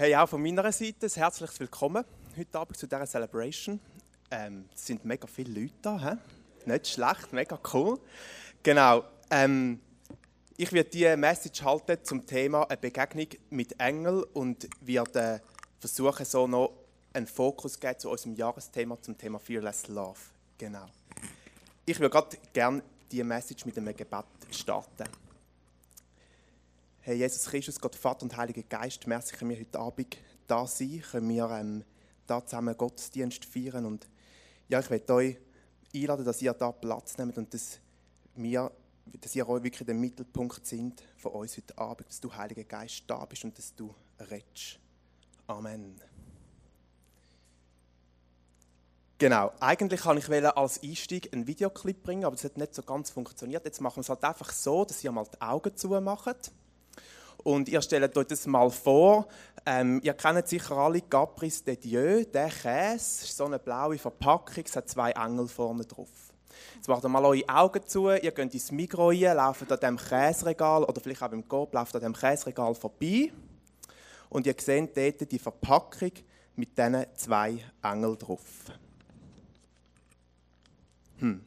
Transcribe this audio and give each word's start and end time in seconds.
Hey, 0.00 0.16
auch 0.16 0.26
von 0.26 0.40
meiner 0.40 0.72
Seite 0.72 1.04
ein 1.04 1.10
herzliches 1.10 1.60
Willkommen 1.60 2.02
heute 2.34 2.58
Abend 2.58 2.74
zu 2.74 2.86
dieser 2.86 3.04
Celebration. 3.04 3.78
Ähm, 4.30 4.64
es 4.74 4.86
sind 4.86 5.04
mega 5.04 5.26
viele 5.26 5.60
Leute 5.60 5.74
da, 5.82 6.18
nicht 6.64 6.88
schlecht, 6.88 7.34
mega 7.34 7.60
cool. 7.74 8.00
Genau, 8.62 9.04
ähm, 9.30 9.78
ich 10.56 10.72
werde 10.72 10.88
diese 10.88 11.18
Message 11.18 11.62
halten 11.62 11.98
zum 12.02 12.26
Thema 12.26 12.62
eine 12.70 12.78
Begegnung 12.78 13.26
mit 13.50 13.78
Engeln 13.78 14.22
und 14.32 14.70
werde 14.80 15.42
versuchen, 15.78 16.24
so 16.24 16.46
noch 16.46 16.72
einen 17.12 17.26
Fokus 17.26 17.78
geben 17.78 17.98
zu 17.98 18.08
unserem 18.08 18.34
Jahresthema 18.36 18.96
zum 19.02 19.18
Thema 19.18 19.38
Fearless 19.38 19.88
Love. 19.88 20.18
Genau. 20.56 20.86
Ich 21.84 22.00
würde 22.00 22.24
gerne 22.54 22.82
diese 23.12 23.24
Message 23.24 23.66
mit 23.66 23.76
einem 23.76 23.94
Gebet 23.94 24.24
starten. 24.50 25.04
Herr 27.02 27.14
Jesus 27.14 27.46
Christus, 27.46 27.80
Gott 27.80 27.96
Vater 27.96 28.24
und 28.24 28.36
Heiliger 28.36 28.62
Geist, 28.62 29.06
merci, 29.06 29.34
können 29.34 29.50
wir 29.50 29.58
heute 29.58 29.78
Abend 29.78 30.18
da 30.46 30.66
sein, 30.66 31.02
können 31.10 31.30
wir 31.30 31.48
ähm, 31.48 31.82
da 32.26 32.44
zusammen 32.44 32.76
Gottesdienst 32.76 33.46
feiern 33.46 33.86
und 33.86 34.06
ja, 34.68 34.80
ich 34.80 34.90
möchte 34.90 35.14
euch 35.14 35.38
einladen, 35.94 36.26
dass 36.26 36.42
ihr 36.42 36.52
da 36.52 36.70
Platz 36.72 37.16
nehmt 37.16 37.38
und 37.38 37.54
dass 37.54 37.78
wir, 38.34 38.70
dass 39.18 39.34
ihr 39.34 39.48
euch 39.48 39.62
wirklich 39.62 39.86
der 39.86 39.94
Mittelpunkt 39.94 40.66
sind 40.66 41.02
von 41.16 41.32
uns 41.32 41.56
heute 41.56 41.78
Abend, 41.78 42.06
dass 42.06 42.20
du 42.20 42.34
Heiliger 42.34 42.64
Geist 42.64 43.04
da 43.06 43.24
bist 43.24 43.44
und 43.44 43.56
dass 43.56 43.74
du 43.74 43.94
redest. 44.18 44.78
Amen. 45.46 45.98
Genau, 49.16 49.52
eigentlich 49.58 50.02
kann 50.02 50.18
ich 50.18 50.30
als 50.30 50.82
Einstieg 50.82 51.32
einen 51.32 51.46
Videoclip 51.46 52.02
bringen, 52.02 52.26
aber 52.26 52.36
das 52.36 52.44
hat 52.44 52.58
nicht 52.58 52.74
so 52.74 52.82
ganz 52.82 53.08
funktioniert. 53.08 53.64
Jetzt 53.64 53.80
machen 53.80 53.96
wir 53.96 54.00
es 54.02 54.10
halt 54.10 54.22
einfach 54.22 54.52
so, 54.52 54.84
dass 54.84 55.02
ihr 55.02 55.12
mal 55.12 55.24
die 55.24 55.40
Augen 55.40 55.74
zumacht. 55.74 56.52
Und 57.42 57.68
ihr 57.68 57.80
stellt 57.80 58.16
euch 58.16 58.26
das 58.26 58.46
mal 58.46 58.70
vor, 58.70 59.26
ähm, 59.66 60.00
ihr 60.02 60.14
kennt 60.14 60.48
sicher 60.48 60.76
alle 60.76 61.00
Caprice 61.00 61.64
de 61.64 61.76
Dieu, 61.76 62.24
der 62.24 62.48
Käse, 62.48 63.24
ist 63.24 63.36
so 63.36 63.44
eine 63.44 63.58
blaue 63.58 63.98
Verpackung, 63.98 64.64
es 64.64 64.76
hat 64.76 64.88
zwei 64.88 65.12
Engel 65.12 65.48
vorne 65.48 65.84
drauf. 65.84 66.08
Jetzt 66.76 66.88
macht 66.88 67.04
mal 67.04 67.24
eure 67.24 67.48
Augen 67.48 67.86
zu, 67.86 68.10
ihr 68.10 68.32
geht 68.32 68.54
ins 68.54 68.72
Mikro 68.72 69.08
rein, 69.08 69.36
lauft 69.36 69.70
an 69.70 69.78
diesem 69.78 69.96
Käseregal 69.96 70.84
oder 70.84 71.00
vielleicht 71.00 71.22
auch 71.22 71.28
beim 71.28 71.46
Coop, 71.46 71.74
lauft 71.74 71.94
an 71.94 72.00
diesem 72.00 72.14
Käseregal 72.14 72.74
vorbei 72.74 73.32
und 74.28 74.46
ihr 74.46 74.54
seht 74.58 74.96
dort 74.96 75.30
die 75.30 75.38
Verpackung 75.38 76.12
mit 76.56 76.76
diesen 76.76 77.06
zwei 77.16 77.58
Engeln 77.82 78.18
drauf. 78.18 78.44
Hm. 81.18 81.44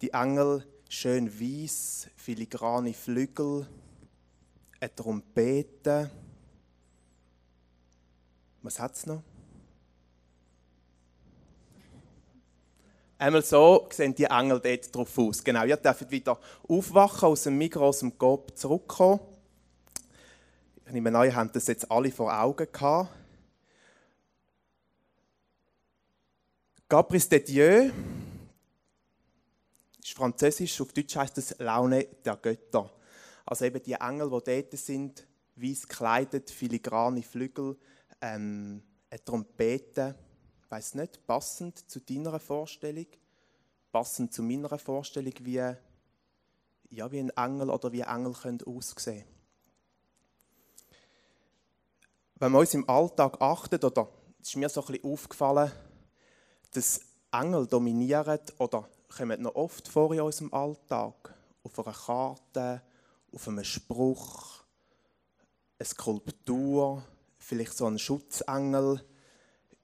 Die 0.00 0.12
Engel 0.12 0.66
schön 0.88 1.32
weiß, 1.40 2.08
filigrane 2.16 2.92
Flügel, 2.92 3.66
eine 4.82 4.94
Trompete. 4.94 6.10
Was 8.62 8.80
hat 8.80 8.94
es 8.94 9.06
noch? 9.06 9.22
Einmal 13.16 13.44
so 13.44 13.88
sehen 13.92 14.12
die 14.12 14.24
Engel 14.24 14.58
dort 14.58 14.94
drauf 14.94 15.18
aus. 15.18 15.44
Genau, 15.44 15.64
ihr 15.64 15.76
dürft 15.76 16.10
wieder 16.10 16.36
aufwachen, 16.66 17.28
aus 17.28 17.44
dem 17.44 17.56
Mikro, 17.56 17.86
aus 17.86 18.00
dem 18.00 18.18
Gop 18.18 18.58
zurückkommen. 18.58 19.20
Ich 20.86 20.92
nehme 20.92 21.16
an, 21.16 21.26
ihr 21.26 21.36
habt 21.36 21.54
das 21.54 21.68
jetzt 21.68 21.88
alle 21.88 22.10
vor 22.10 22.36
Augen 22.36 22.66
gehabt. 22.70 23.10
Caprice 26.88 27.28
de 27.28 27.38
Dieu 27.38 27.90
ist 30.02 30.12
französisch, 30.12 30.80
auf 30.80 30.92
Deutsch 30.92 31.14
heißt 31.14 31.38
es 31.38 31.56
Laune 31.60 32.04
der 32.24 32.36
Götter. 32.36 32.90
Also 33.44 33.64
eben 33.64 33.82
die 33.82 33.94
Engel, 33.94 34.30
die 34.30 34.62
dort 34.62 34.78
sind, 34.78 35.26
weiß 35.56 35.88
gekleidet, 35.88 36.50
filigrane 36.50 37.22
Flügel, 37.22 37.76
ähm, 38.20 38.82
eine 39.10 39.24
Trompete, 39.24 40.14
weiß 40.68 40.94
nicht, 40.94 41.26
passend 41.26 41.90
zu 41.90 42.00
deiner 42.00 42.38
Vorstellung, 42.38 43.06
passend 43.90 44.32
zu 44.32 44.42
meiner 44.42 44.78
Vorstellung, 44.78 45.34
wie, 45.40 45.56
ja, 46.90 47.12
wie 47.12 47.18
ein 47.18 47.30
Engel 47.30 47.70
oder 47.70 47.92
wie 47.92 48.00
Engel 48.00 48.32
können 48.32 48.62
aussehen. 48.62 49.24
Wenn 52.36 52.52
wir 52.52 52.58
uns 52.58 52.74
im 52.74 52.88
Alltag 52.88 53.40
achten, 53.40 53.84
oder 53.84 54.08
ist 54.40 54.56
mir 54.56 54.68
so 54.68 54.80
ein 54.80 54.86
bisschen 54.86 55.12
aufgefallen, 55.12 55.70
dass 56.72 57.00
Engel 57.30 57.66
dominieren 57.66 58.40
oder 58.58 58.88
kommen 59.16 59.42
noch 59.42 59.54
oft 59.54 59.88
vor 59.88 60.12
in 60.12 60.22
unserem 60.22 60.52
Alltag, 60.52 61.34
auf 61.62 61.78
einer 61.78 61.96
Karte, 61.96 62.82
auf 63.32 63.48
einem 63.48 63.64
Spruch, 63.64 64.62
eine 65.78 65.86
Skulptur, 65.86 67.02
vielleicht 67.38 67.76
so 67.76 67.86
ein 67.86 67.98
Schutzengel 67.98 69.02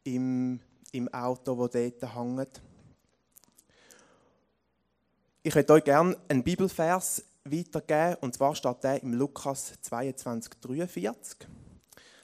im, 0.05 0.61
im 0.93 1.13
Auto, 1.13 1.57
wo 1.57 1.67
dort 1.67 2.15
hängt. 2.15 2.63
Ich 5.43 5.55
möchte 5.55 5.73
euch 5.73 5.85
gerne 5.85 6.17
einen 6.29 6.45
Bibelvers 6.45 7.25
weitergeben, 7.45 8.17
und 8.21 8.35
zwar 8.35 8.55
steht 8.55 8.85
der 8.85 9.03
im 9.03 9.15
Lukas 9.15 9.73
22, 9.81 10.55
43. 10.61 11.49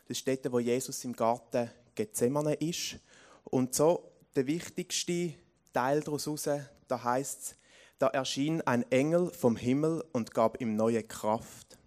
Das 0.06 0.18
steht, 0.18 0.52
wo 0.52 0.58
Jesus 0.58 1.02
im 1.04 1.14
Garten 1.14 1.70
Gethsemane 1.94 2.54
ist. 2.54 2.96
Und 3.44 3.74
so 3.74 4.12
der 4.36 4.46
wichtigste 4.46 5.34
Teil 5.72 6.00
daraus, 6.00 6.48
da 6.88 7.02
heißt 7.02 7.40
es, 7.40 7.56
da 7.98 8.08
erschien 8.08 8.60
ein 8.62 8.90
Engel 8.90 9.30
vom 9.30 9.56
Himmel 9.56 10.04
und 10.12 10.34
gab 10.34 10.60
ihm 10.60 10.76
neue 10.76 11.02
Kraft. 11.02 11.78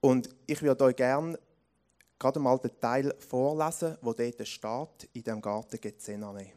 Und 0.00 0.28
ich 0.46 0.62
würde 0.62 0.84
euch 0.84 0.96
gerne 0.96 1.38
gerade 2.18 2.38
mal 2.40 2.58
den 2.58 2.78
Teil 2.80 3.14
vorlesen, 3.18 3.96
wo 4.00 4.12
dort 4.12 4.46
steht, 4.46 5.10
in 5.12 5.22
dem 5.22 5.40
Garten 5.40 5.80
Gethsemane. 5.80 6.52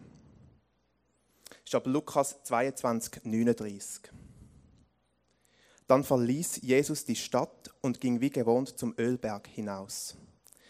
Ist 1.66 1.76
aber 1.76 1.90
Lukas 1.90 2.42
22, 2.44 3.24
39. 3.26 4.12
Dann 5.88 6.04
verließ 6.04 6.62
Jesus 6.62 7.06
die 7.06 7.16
Stadt 7.16 7.74
und 7.82 8.00
ging 8.00 8.22
wie 8.22 8.30
gewohnt 8.30 8.78
zum 8.78 8.94
Ölberg 8.98 9.48
hinaus. 9.48 10.16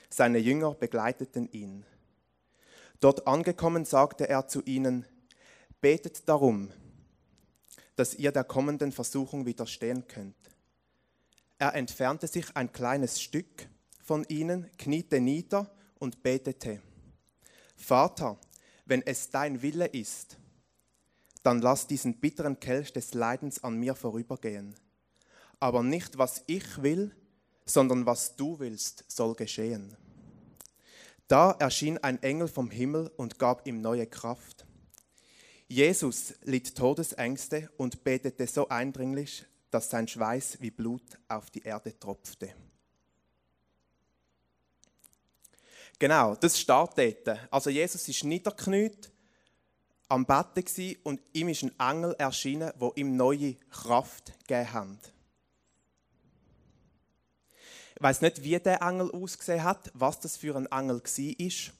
Seine 0.09 0.39
Jünger 0.39 0.73
begleiteten 0.73 1.51
ihn. 1.51 1.85
Dort 2.99 3.27
angekommen 3.27 3.85
sagte 3.85 4.27
er 4.27 4.47
zu 4.47 4.61
ihnen, 4.63 5.05
Betet 5.81 6.27
darum, 6.27 6.71
dass 7.99 8.15
ihr 8.15 8.31
der 8.31 8.45
kommenden 8.45 8.93
Versuchung 8.93 9.45
widerstehen 9.45 10.07
könnt. 10.07 10.37
Er 11.57 11.75
entfernte 11.75 12.27
sich 12.27 12.55
ein 12.55 12.71
kleines 12.71 13.21
Stück 13.21 13.67
von 14.01 14.23
ihnen, 14.29 14.71
kniete 14.77 15.19
nieder 15.19 15.69
und 15.99 16.23
betete. 16.23 16.81
Vater, 17.75 18.39
wenn 18.85 19.05
es 19.05 19.31
dein 19.31 19.61
Wille 19.61 19.85
ist, 19.85 20.37
dann 21.43 21.59
lass 21.59 21.87
diesen 21.87 22.21
bitteren 22.21 22.61
Kelch 22.61 22.93
des 22.93 23.13
Leidens 23.13 23.65
an 23.65 23.75
mir 23.75 23.95
vorübergehen. 23.95 24.75
Aber 25.59 25.83
nicht 25.83 26.17
was 26.17 26.41
ich 26.47 26.81
will, 26.81 27.13
sondern 27.65 28.05
was 28.05 28.37
du 28.37 28.59
willst, 28.59 29.03
soll 29.09 29.35
geschehen. 29.35 29.97
Da 31.27 31.51
erschien 31.51 31.97
ein 31.97 32.23
Engel 32.23 32.47
vom 32.47 32.71
Himmel 32.71 33.11
und 33.17 33.39
gab 33.39 33.67
ihm 33.67 33.81
neue 33.81 34.07
Kraft. 34.07 34.65
Jesus 35.71 36.33
litt 36.41 36.75
Todesängste 36.75 37.69
und 37.77 38.03
betete 38.03 38.47
so 38.47 38.67
eindringlich, 38.69 39.45
dass 39.69 39.89
sein 39.89 40.07
Schweiß 40.07 40.59
wie 40.61 40.71
Blut 40.71 41.03
auf 41.27 41.51
die 41.51 41.61
Erde 41.61 41.97
tropfte. 41.97 42.55
Genau, 45.99 46.33
das 46.35 46.59
steht. 46.59 47.29
Also 47.51 47.69
Jesus 47.69 48.07
ist 48.07 48.23
niedergekniet, 48.23 49.11
am 50.07 50.25
Betten 50.25 50.95
und 51.03 51.21
ihm 51.33 51.49
ist 51.49 51.63
ein 51.63 51.79
Engel 51.79 52.15
erschienen, 52.17 52.73
wo 52.79 52.91
ihm 52.95 53.15
neue 53.15 53.53
Kraft 53.69 54.33
gegeben 54.47 54.73
hat. 54.73 55.13
Ich 57.95 58.01
weiß 58.01 58.21
nicht, 58.21 58.41
wie 58.41 58.57
der 58.57 58.81
Engel 58.81 59.11
ausgesehen 59.11 59.63
hat, 59.63 59.91
was 59.93 60.19
das 60.19 60.35
für 60.35 60.55
ein 60.55 60.65
Engel 60.65 60.99
war 60.99 61.75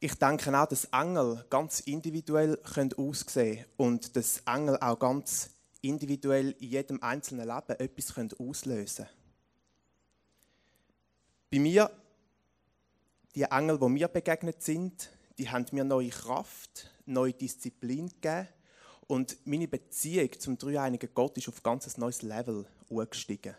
ich 0.00 0.14
denke 0.14 0.58
auch, 0.58 0.66
dass 0.66 0.86
Engel 0.86 1.44
ganz 1.50 1.80
individuell 1.80 2.56
können 2.56 2.94
aussehen 2.94 3.66
und 3.76 4.16
dass 4.16 4.38
Engel 4.46 4.78
auch 4.78 4.98
ganz 4.98 5.50
individuell 5.82 6.52
in 6.58 6.68
jedem 6.70 7.02
einzelnen 7.02 7.46
Leben 7.46 7.78
etwas 7.78 8.14
können 8.14 8.30
auslösen 8.38 9.04
können. 9.04 9.16
Bei 11.50 11.58
mir, 11.58 11.90
die 13.34 13.42
Engel, 13.42 13.78
die 13.78 13.88
mir 13.88 14.08
begegnet 14.08 14.62
sind, 14.62 15.10
die 15.36 15.50
haben 15.50 15.66
mir 15.72 15.84
neue 15.84 16.08
Kraft, 16.08 16.90
neue 17.04 17.34
Disziplin 17.34 18.08
gegeben 18.08 18.48
und 19.06 19.36
meine 19.46 19.68
Beziehung 19.68 20.30
zum 20.38 20.56
dreieinigen 20.56 21.10
Gott 21.12 21.36
ist 21.36 21.48
auf 21.48 21.58
ein 21.58 21.62
ganz 21.62 21.96
neues 21.98 22.22
Level 22.22 22.64
angestiegen. 22.88 23.54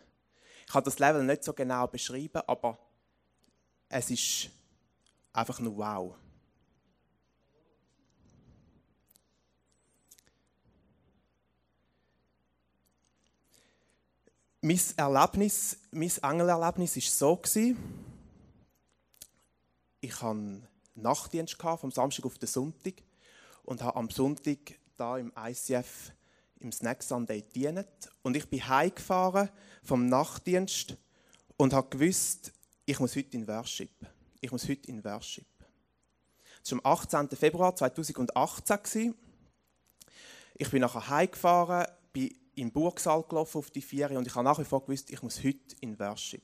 Ich 0.65 0.73
kann 0.73 0.83
das 0.83 0.97
Level 0.97 1.23
nicht 1.23 1.43
so 1.43 1.53
genau 1.53 1.85
beschreiben, 1.85 2.41
aber 2.47 2.79
es 3.89 4.09
ist 4.09 4.49
einfach 5.33 5.59
nur 5.59 5.77
wow. 5.77 6.15
Mein 14.61 14.79
Erlebnis, 14.95 15.77
mein 15.91 16.11
Engelerlebnis 16.21 16.95
war 16.95 17.03
so. 17.03 17.35
Gewesen, 17.35 17.77
ich 19.99 20.21
hatte 20.21 20.61
Nachtdienst 20.95 21.57
vom 21.59 21.91
Samstag 21.91 22.25
auf 22.25 22.37
den 22.37 22.47
Sonntag 22.47 22.93
und 23.63 23.81
habe 23.81 23.97
am 23.97 24.09
Sonntag 24.09 24.57
da 24.97 25.17
im 25.17 25.33
ICF 25.37 26.11
im 26.59 26.71
Snack 26.71 27.01
Sunday 27.01 27.41
gedient. 27.41 27.87
Und 28.21 28.37
ich 28.37 28.47
bin 28.47 28.67
heimgefahren 28.67 29.49
vom 29.83 30.07
Nachtdienst 30.07 30.95
und 31.57 31.73
habe 31.73 31.89
gewusst, 31.89 32.51
ich 32.85 32.99
muss 32.99 33.15
heute 33.15 33.35
in 33.35 33.47
Worship. 33.47 33.91
Ich 34.41 34.51
muss 34.51 34.67
heute 34.67 34.87
in 34.87 35.03
Worship. 35.03 35.47
Das 36.61 36.71
war 36.73 36.85
am 36.85 36.91
18. 36.93 37.29
Februar 37.29 37.75
2018. 37.75 39.15
Ich 40.55 40.69
bin 40.69 40.81
nachher 40.81 41.09
heimgefahren, 41.09 41.87
bin 42.13 42.35
im 42.61 42.71
Burgsaal 42.71 43.23
gelaufen 43.23 43.57
auf 43.57 43.71
die 43.71 43.81
Vier 43.81 44.11
und 44.11 44.27
ich 44.27 44.35
habe 44.35 44.43
nach 44.43 44.59
wie 44.59 44.63
vor 44.63 44.81
gewusst, 44.81 45.09
ich 45.09 45.23
muss 45.23 45.43
heute 45.43 45.75
in 45.79 45.99
Worship. 45.99 46.43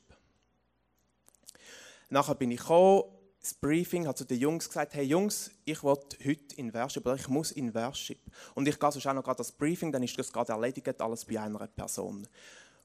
Nachher 2.09 2.33
bin 2.33 2.49
ich 2.49 2.59
gekommen, 2.59 3.03
das 3.39 3.53
Briefing 3.53 4.07
hat 4.07 4.17
zu 4.17 4.25
den 4.25 4.39
Jungs 4.39 4.67
gesagt, 4.67 4.95
hey 4.95 5.05
Jungs, 5.05 5.51
ich 5.63 5.83
will 5.83 5.95
heute 6.25 6.55
in 6.55 6.73
Worship, 6.73 7.05
oder 7.05 7.15
ich 7.15 7.27
muss 7.27 7.51
in 7.51 7.73
Worship. 7.75 8.19
Und 8.55 8.67
ich 8.67 8.79
gehe 8.79 8.91
sonst 8.91 9.05
auch 9.05 9.13
noch 9.13 9.23
gerade 9.23 9.37
das 9.37 9.51
Briefing, 9.51 9.91
dann 9.91 10.01
ist 10.01 10.17
das 10.17 10.33
gerade 10.33 10.53
erledigt, 10.53 10.99
alles 10.99 11.23
bei 11.23 11.39
einer 11.39 11.67
Person. 11.67 12.27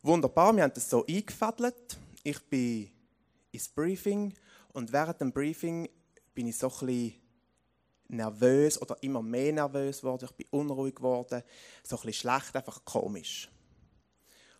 Wunderbar, 0.02 0.55
wir 0.55 0.64
haben 0.64 0.75
das 0.75 0.90
so 0.90 1.06
eingefädelt. 1.06 1.99
Ich 2.23 2.38
bin 2.50 2.90
ins 3.50 3.69
Briefing 3.69 4.34
und 4.75 4.93
während 4.93 5.20
dem 5.23 5.32
Briefing 5.32 5.88
bin 6.34 6.49
ich 6.49 6.58
so 6.58 6.69
ein 6.69 6.87
bisschen 6.87 7.21
nervös 8.12 8.81
oder 8.81 8.97
immer 9.03 9.23
mehr 9.23 9.53
nervös 9.53 10.00
geworden. 10.00 10.29
Ich 10.31 10.37
bin 10.37 10.47
unruhig 10.50 10.94
geworden, 10.94 11.43
so 11.82 11.99
ein 12.00 12.12
schlecht, 12.12 12.55
einfach 12.55 12.85
komisch. 12.85 13.50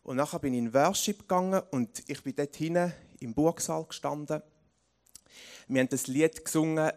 Und 0.03 0.17
nachher 0.17 0.41
bin 0.41 0.55
ich 0.55 0.59
in 0.59 0.75
Worship 0.75 1.21
gegangen 1.21 1.63
und 1.71 2.03
ich 2.09 2.23
bin 2.23 2.35
dort 2.35 2.57
hinten 2.57 2.93
im 3.21 3.35
Burgsaal 3.35 3.85
gestanden 3.85 4.43
wir 5.69 5.81
haben 5.81 5.89
das 5.89 6.07
Lied 6.07 6.45
gesungen, 6.45 6.93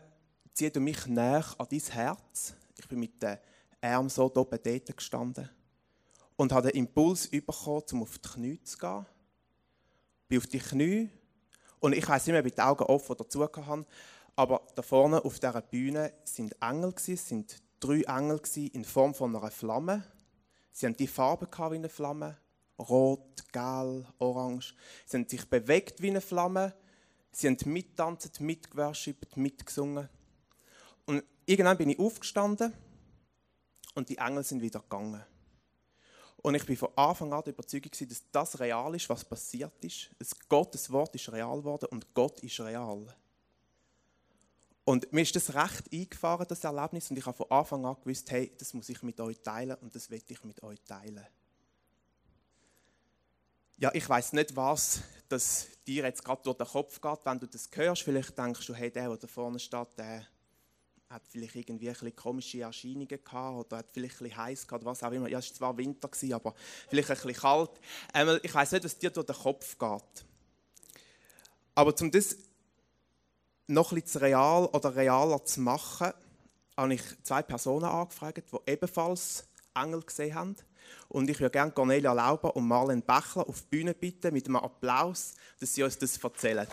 «Zieh 0.53 0.69
du 0.69 0.79
mich 0.79 1.05
näher 1.07 1.45
an 1.57 1.67
dein 1.69 1.79
Herz». 1.79 2.55
Ich 2.77 2.87
bin 2.87 2.99
mit 2.99 3.21
den 3.21 3.37
Armen 3.81 4.09
so 4.09 4.25
oben 4.25 4.59
dort 4.61 4.97
gestanden 4.97 5.49
und 6.35 6.51
habe 6.51 6.69
den 6.71 6.79
Impuls 6.79 7.29
bekommen, 7.29 7.83
um 7.93 8.01
auf 8.01 8.17
die 8.17 8.27
Knie 8.27 8.61
zu 8.63 8.77
gehen. 8.77 9.05
Ich 10.23 10.27
bin 10.27 10.37
auf 10.39 10.47
die 10.47 10.59
Knie 10.59 11.09
und 11.79 11.93
ich 11.93 12.07
weiß 12.07 12.25
nicht 12.25 12.33
mehr, 12.33 12.41
ob 12.41 12.47
ich 12.47 12.53
die 12.53 12.61
Augen 12.61 12.83
offen 12.83 13.11
oder 13.11 13.29
zu 13.29 13.43
hatte, 13.43 13.85
aber 14.35 14.61
da 14.75 14.81
vorne 14.81 15.23
auf 15.23 15.39
dieser 15.39 15.61
Bühne 15.61 16.13
sind 16.23 16.55
Engel, 16.61 16.93
es 17.07 17.27
sind 17.27 17.61
drei 17.79 18.01
Engel 18.01 18.41
in 18.73 18.83
Form 18.83 19.13
von 19.13 19.35
einer 19.35 19.51
Flamme. 19.51 20.03
Sie 20.71 20.85
haben 20.85 20.97
die 20.97 21.07
Farbe 21.07 21.47
wie 21.47 21.75
eine 21.75 21.89
Flamme, 21.89 22.37
rot, 22.77 23.43
gelb, 23.51 24.05
orange. 24.19 24.75
Sie 25.05 25.17
haben 25.17 25.29
sich 25.29 25.49
bewegt 25.49 26.01
wie 26.01 26.09
eine 26.09 26.21
Flamme 26.21 26.73
Sie 27.35 27.47
haben 27.47 27.57
mittanzt, 27.65 28.39
mitgeworshipped, 28.39 29.35
mitgesungen. 29.35 30.07
Und 31.05 31.21
irgendwann 31.45 31.77
bin 31.77 31.89
ich 31.89 31.99
aufgestanden 31.99 32.73
und 33.93 34.07
die 34.07 34.17
Engel 34.17 34.41
sind 34.45 34.61
wieder 34.61 34.79
gegangen. 34.79 35.21
Und 36.37 36.55
ich 36.55 36.65
bin 36.65 36.77
von 36.77 36.95
Anfang 36.95 37.33
an 37.33 37.43
der 37.43 37.53
Überzeugung, 37.53 37.91
dass 37.91 38.23
das 38.31 38.59
real 38.61 38.95
ist, 38.95 39.09
was 39.09 39.25
passiert 39.25 39.83
ist. 39.83 40.11
Gottes 40.47 40.89
Wort 40.89 41.13
ist 41.15 41.29
real 41.29 41.57
geworden 41.57 41.87
und 41.91 42.13
Gott 42.13 42.39
ist 42.39 42.57
real. 42.61 43.13
Und 44.85 45.11
mir 45.11 45.23
ist 45.23 45.35
das 45.35 45.53
recht 45.55 45.91
eingefahren, 45.91 46.45
das 46.47 46.63
Erlebnis, 46.63 47.09
und 47.09 47.17
ich 47.17 47.25
habe 47.25 47.35
von 47.35 47.49
Anfang 47.49 47.85
an 47.85 47.95
gewusst, 47.95 48.29
hey, 48.29 48.51
das 48.57 48.73
muss 48.75 48.87
ich 48.87 49.01
mit 49.01 49.19
euch 49.19 49.39
teilen 49.39 49.75
und 49.81 49.95
das 49.95 50.11
will 50.11 50.21
ich 50.27 50.43
mit 50.43 50.61
euch 50.61 50.79
teilen. 50.83 51.25
Ja, 53.77 53.89
ich 53.93 54.07
weiß 54.07 54.33
nicht, 54.33 54.55
was 54.55 55.01
das 55.27 55.67
dir 55.87 56.03
jetzt 56.03 56.23
gerade 56.23 56.43
durch 56.43 56.57
den 56.57 56.67
Kopf 56.67 57.01
geht, 57.01 57.19
wenn 57.25 57.39
du 57.39 57.47
das 57.47 57.67
hörst. 57.73 58.03
Vielleicht 58.03 58.37
denkst 58.37 58.65
du, 58.67 58.75
hey, 58.75 58.91
der, 58.91 59.09
der 59.09 59.17
da 59.17 59.27
vorne 59.27 59.57
steht, 59.57 59.87
der 59.97 60.25
hat 61.09 61.23
vielleicht 61.27 61.55
irgendwie 61.55 61.89
ein 61.89 62.15
komische 62.15 62.61
Erscheinungen 62.61 63.07
gehabt 63.07 63.65
oder 63.65 63.77
hat 63.77 63.91
vielleicht 63.91 64.21
ein 64.21 64.37
heiß 64.37 64.67
gehabt, 64.67 64.85
was 64.85 65.03
auch 65.03 65.11
immer. 65.11 65.27
Ja, 65.27 65.39
es 65.39 65.49
war 65.49 65.55
zwar 65.55 65.77
Winter, 65.77 66.09
aber 66.33 66.53
vielleicht 66.87 67.09
ein 67.09 67.15
bisschen 67.15 67.33
kalt. 67.33 67.71
Ähm, 68.13 68.39
ich 68.43 68.53
weiß 68.53 68.71
nicht, 68.73 68.85
was 68.85 68.97
dir 68.97 69.09
durch 69.09 69.25
den 69.25 69.35
Kopf 69.35 69.77
geht. 69.77 70.25
Aber 71.73 71.93
um 71.99 72.11
das 72.11 72.37
noch 73.67 73.91
bisschen 73.91 74.21
real 74.21 74.65
oder 74.65 74.95
realer 74.95 75.43
zu 75.43 75.61
machen, 75.61 76.11
habe 76.77 76.93
ich 76.93 77.01
zwei 77.23 77.41
Personen 77.41 77.85
angefragt, 77.85 78.43
die 78.51 78.71
ebenfalls 78.71 79.45
Engel 79.73 80.01
gesehen 80.01 80.35
haben. 80.35 80.55
Und 81.07 81.29
ich 81.29 81.39
würde 81.39 81.51
gerne 81.51 81.71
Cornelia 81.71 82.13
Lauber 82.13 82.55
und 82.55 82.67
Marlene 82.67 83.01
Bächler 83.01 83.47
auf 83.47 83.61
die 83.61 83.67
Bühne 83.77 83.93
bitten 83.93 84.33
mit 84.33 84.47
einem 84.47 84.57
Applaus, 84.57 85.33
dass 85.59 85.73
sie 85.73 85.83
uns 85.83 85.97
das 85.97 86.17
erzählen. 86.17 86.67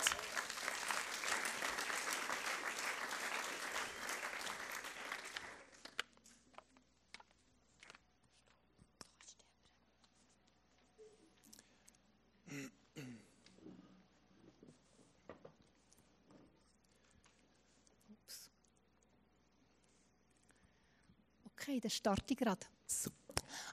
Dann 21.82 21.90
starte 21.90 22.32
ich 22.32 22.36
gerade. 22.36 22.66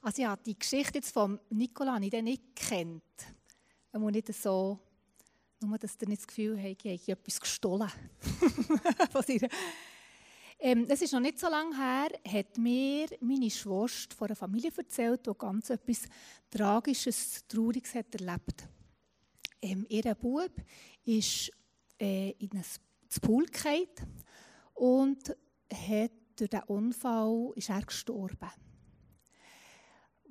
Also 0.02 0.22
ja, 0.22 0.36
die 0.36 0.58
Geschichte 0.58 0.98
jetzt 0.98 1.14
von 1.14 1.40
Nicola 1.50 1.98
ich 2.00 2.12
nicht 2.12 2.56
kennt. 2.56 3.04
Er 3.92 4.00
muss 4.00 4.12
nicht 4.12 4.34
so, 4.34 4.80
nur 5.62 5.78
dass 5.78 5.96
er 6.00 6.08
nicht 6.08 6.22
das 6.22 6.28
Gefühl 6.28 6.58
hat, 6.58 6.84
ich 6.84 7.02
habe 7.02 7.12
etwas 7.12 7.40
gestohlen. 7.40 7.92
ähm, 10.60 10.86
es 10.90 11.02
ist 11.02 11.14
noch 11.14 11.20
nicht 11.20 11.40
so 11.40 11.50
lange 11.50 11.76
her, 11.76 12.10
hat 12.26 12.58
mir 12.58 13.08
meine 13.20 13.50
Schwester 13.50 14.16
von 14.16 14.28
einer 14.28 14.36
Familie 14.36 14.72
erzählt, 14.76 15.26
die 15.26 15.32
ganz 15.38 15.70
etwas 15.70 16.04
Tragisches, 16.50 17.46
Trauriges 17.48 17.96
hat 17.96 18.14
erlebt. 18.16 18.68
Ähm, 19.62 19.86
ihr 19.90 20.16
Bub 20.16 20.52
ist 21.06 21.52
äh, 22.00 22.32
in 22.32 22.52
ein 22.54 22.66
Pool 23.22 23.46
gefallen 23.46 23.90
und 24.74 25.36
hat 25.74 26.12
durch 26.40 26.50
diesen 26.50 26.64
Unfall 26.66 27.52
ist 27.56 27.70
er 27.70 27.82
gestorben. 27.82 28.50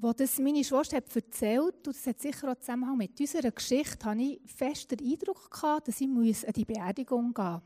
Als 0.00 0.16
das 0.16 0.38
meine 0.38 0.62
Schwester 0.62 0.96
hat 0.96 1.14
erzählt 1.14 1.86
und 1.86 1.96
das 1.96 2.06
hat 2.06 2.20
sicher 2.20 2.52
auch 2.52 2.58
Zusammenhang 2.58 2.96
mit 2.96 3.18
unserer 3.18 3.50
Geschichte, 3.50 4.04
hatte 4.04 4.20
ich 4.20 4.40
fest 4.46 4.90
den 4.92 5.00
Eindruck, 5.00 5.50
gehabt, 5.50 5.88
dass 5.88 6.00
ich 6.00 6.08
an 6.08 6.52
die 6.52 6.64
Beerdigung 6.64 7.34
gehen 7.34 7.52
muss. 7.52 7.62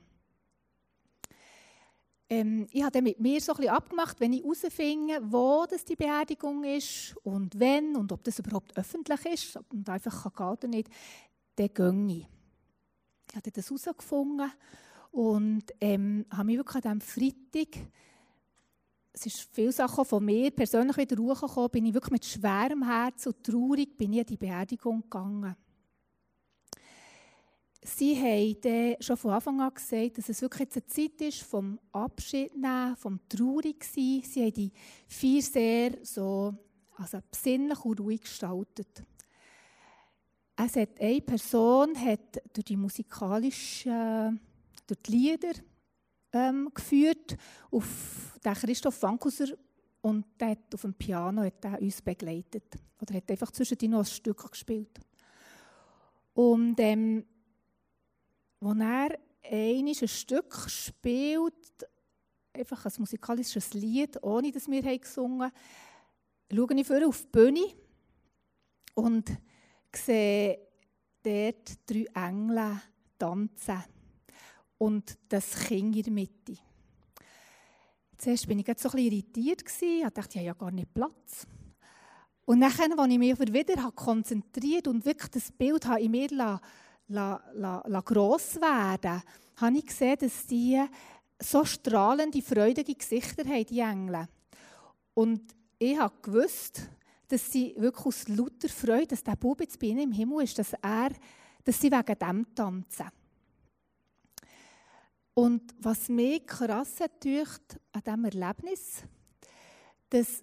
Ähm, 2.31 2.67
ich 2.71 2.83
habe 2.83 2.93
dann 2.93 3.05
mit 3.05 3.21
mir 3.21 3.39
so 3.43 3.53
ein 3.53 3.69
abgemacht, 3.69 4.19
wenn 4.19 4.33
ich 4.33 4.43
herausfinde, 4.43 5.21
wo 5.25 5.67
das 5.69 5.85
die 5.85 5.97
Beerdigung 5.97 6.65
ist 6.65 7.15
und 7.23 7.61
wenn 7.61 7.95
und 7.95 8.11
ob 8.11 8.25
das 8.25 8.39
überhaupt 8.39 8.75
öffentlich 8.79 9.27
ist 9.27 9.59
und 9.71 9.87
einfach 9.91 10.33
kann 10.33 10.33
gehen 10.35 10.47
oder 10.47 10.69
nicht, 10.69 10.89
dann 11.57 11.75
gehe 11.75 12.17
ich. 12.17 12.29
Ich 13.29 13.37
habe 13.37 13.51
das 13.51 13.69
herausgefunden 13.69 14.51
und 15.11 15.65
ähm, 15.79 16.25
habe 16.31 16.45
mich 16.45 16.57
wirklich 16.57 16.85
an 16.87 16.99
diesem 16.99 17.01
Freitag 17.03 17.83
es 19.13 19.27
ist 19.27 19.49
viele 19.53 19.73
Sachen 19.73 20.05
von 20.05 20.25
mir 20.25 20.51
persönlich 20.51 20.97
wieder 20.97 21.17
hochgekommen, 21.23 21.71
bin 21.71 21.87
ich 21.87 21.95
wirklich 21.95 22.13
mit 22.13 22.25
schwerem 22.25 22.83
Herz 22.83 23.27
und 23.27 23.43
traurig 23.45 23.97
bin 23.97 24.13
ich 24.13 24.21
an 24.21 24.27
die 24.27 24.37
Beerdigung 24.37 25.03
gegangen. 25.03 25.55
Sie 27.85 28.17
haben 28.17 28.97
schon 29.03 29.17
von 29.17 29.33
Anfang 29.33 29.61
an 29.61 29.75
gesagt, 29.75 30.19
dass 30.19 30.29
es 30.29 30.41
wirklich 30.41 30.61
jetzt 30.61 30.77
eine 30.77 30.87
Zeit 30.87 31.21
ist 31.21 31.43
vom 31.43 31.81
Abschied 31.91 32.55
nehmen, 32.55 32.97
vom 32.97 33.19
Traurig 33.29 33.85
sein. 33.85 34.23
Sie 34.25 34.41
haben 34.41 34.53
die 34.53 34.73
vier 35.09 35.43
sehr 35.43 35.99
so, 36.03 36.55
also 36.97 37.19
besinnlich 37.29 37.85
und 37.85 37.99
ruhig 37.99 38.21
gestaltet. 38.21 39.03
Es 40.55 40.77
hat 40.77 41.01
eine 41.01 41.21
Person 41.21 41.99
hat 41.99 42.41
durch 42.53 42.67
die 42.67 42.77
musikalischen, 42.77 44.41
durch 44.87 45.03
die 45.03 45.11
Lieder 45.11 45.53
ähm, 46.33 46.71
geführt 46.75 47.37
auf 47.71 48.39
den 48.45 48.55
Christoph 48.55 49.03
Wankuser 49.03 49.55
und 50.01 50.25
der 50.41 50.51
hat 50.51 50.75
auf 50.75 50.83
dem 50.83 50.95
Piano 50.95 51.43
hat 51.43 51.63
der 51.63 51.81
uns 51.81 52.03
begleitet. 52.03 52.65
Oder 53.01 53.15
hat 53.15 53.31
einfach 53.31 53.51
zwischendrin 53.51 53.93
noch 53.93 54.01
ein 54.01 54.05
Stück 54.05 54.51
gespielt. 54.51 54.99
Und 56.35 56.79
ähm, 56.79 57.25
als 58.61 58.79
er 58.81 59.19
ein 59.45 60.09
Stück 60.09 60.69
spielt, 60.69 61.55
einfach 62.53 62.85
ein 62.85 62.93
musikalisches 62.99 63.75
Lied, 63.75 64.23
ohne 64.23 64.51
dass 64.51 64.69
wir 64.69 64.99
gesungen 64.99 65.43
haben, 65.43 65.53
schaue 66.55 66.81
ich 66.81 66.87
vorher 66.87 67.09
auf 67.09 67.23
die 67.23 67.29
Bühne 67.29 67.67
und 68.95 69.31
sehe 69.95 70.59
dort 71.23 71.79
drei 71.87 72.07
Engel 72.15 72.81
tanzen 73.19 73.85
und 74.83 75.17
das 75.29 75.55
Kind 75.55 75.95
in 75.95 76.03
der 76.03 76.13
Mitte. 76.13 76.59
Zuerst 78.19 78.49
war 78.49 78.57
ich 78.57 78.67
so 78.67 78.71
ein 78.71 78.75
bisschen 78.75 78.99
irritiert. 78.99 79.63
Ich 79.81 80.13
dachte, 80.13 80.31
ich 80.31 80.37
habe 80.39 80.47
ja 80.47 80.55
gar 80.55 80.73
nicht 80.73 80.93
Platz. 80.93 81.47
Und 82.45 82.59
nachher, 82.59 82.89
als 82.99 83.13
ich 83.13 83.19
mich 83.19 83.39
wieder 83.39 83.93
konzentriert 83.93 84.89
und 84.89 85.05
wirklich 85.05 85.31
das 85.31 85.53
Bild 85.53 85.85
in 86.01 86.11
mir 86.11 86.29
la, 86.31 86.61
la, 87.07 87.41
la, 87.55 87.85
la 87.87 88.01
gross 88.01 88.57
werden 88.57 89.23
habe 89.57 89.79
ich 89.79 89.87
gesehen, 89.87 90.17
dass 90.19 90.47
die 90.47 90.85
so 91.39 91.65
strahlende, 91.65 92.43
freudige 92.43 92.97
Gesichter 92.97 93.45
haben, 93.45 93.67
die 93.67 93.79
Engel. 93.79 94.27
Und 95.15 95.43
ich 95.79 95.97
habe 95.97 96.15
gewusst, 96.23 96.89
dass 97.29 97.53
sie 97.53 97.73
wirklich 97.77 98.07
aus 98.07 98.27
lauter 98.27 98.69
Freude, 98.69 99.07
dass 99.07 99.23
der 99.23 99.37
Bub 99.37 99.61
jetzt 99.61 99.79
bei 99.79 99.87
ihnen 99.87 100.11
im 100.11 100.13
Himmel 100.13 100.43
ist, 100.43 100.59
dass, 100.59 100.73
er, 100.73 101.11
dass 101.63 101.81
sie 101.81 101.93
wegen 101.93 102.19
dem 102.19 102.53
tanzen. 102.53 103.22
Und 105.35 105.75
was 105.79 106.09
mich 106.09 106.47
krass 106.47 107.01
hat 107.01 107.25
an 107.25 108.03
diesem 108.05 108.25
Erlebnis, 108.25 109.03
dass 110.11 110.43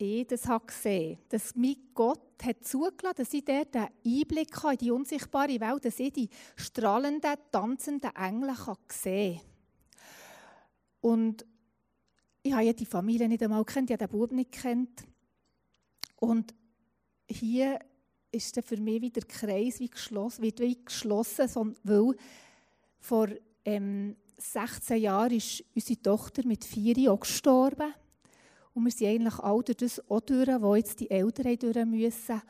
ich 0.00 0.26
das 0.28 0.46
habe 0.46 0.66
gesehen 0.66 1.18
dass 1.28 1.56
mein 1.56 1.74
Gott 1.92 2.20
hat 2.40 2.64
zugelassen 2.64 3.16
dass 3.16 3.34
ich 3.34 3.44
dort 3.44 3.74
einen 3.74 3.88
Einblick 4.06 4.62
habe 4.62 4.74
in 4.74 4.78
die 4.78 4.90
unsichtbare 4.92 5.60
Welt, 5.60 5.84
dass 5.84 5.98
ich 5.98 6.12
die 6.12 6.28
strahlenden, 6.54 7.34
tanzenden 7.50 8.14
Engel 8.14 8.54
sehen 8.92 9.38
kann. 9.38 9.44
Und 11.00 11.44
ich 12.42 12.52
habe 12.52 12.64
ja 12.64 12.72
die 12.72 12.86
Familie 12.86 13.28
nicht 13.28 13.42
einmal 13.42 13.64
kennt, 13.64 13.90
ich 13.90 13.94
habe 13.94 14.06
den 14.06 14.18
Bub 14.18 14.30
nicht 14.30 14.52
kennt. 14.52 15.04
Und 16.16 16.54
hier 17.28 17.80
ist 18.30 18.56
dann 18.56 18.64
für 18.64 18.76
mich 18.76 19.02
wieder 19.02 19.20
der 19.20 19.28
Kreis 19.28 19.80
wie 19.80 19.90
geschlossen, 19.90 20.42
wird 20.42 20.60
wie 20.60 20.84
geschlossen, 20.84 21.76
weil 21.82 22.14
vor 23.00 23.28
ähm, 23.64 24.16
16 24.38 25.02
Jahren 25.02 25.32
ist 25.32 25.64
unsere 25.74 26.00
Tochter 26.00 26.46
mit 26.46 26.64
vier 26.64 26.96
Jahren 26.96 27.20
gestorben. 27.20 27.92
Und 28.72 28.84
wir 28.84 28.92
sind 28.92 29.08
eigentlich 29.08 29.38
all 29.40 29.62
das 29.62 30.08
auch 30.08 30.20
durch, 30.20 30.48
wo 30.60 30.74
jetzt 30.76 31.00
die 31.00 31.10
Eltern 31.10 31.58
durch 31.58 31.84
müssen. 31.84 32.40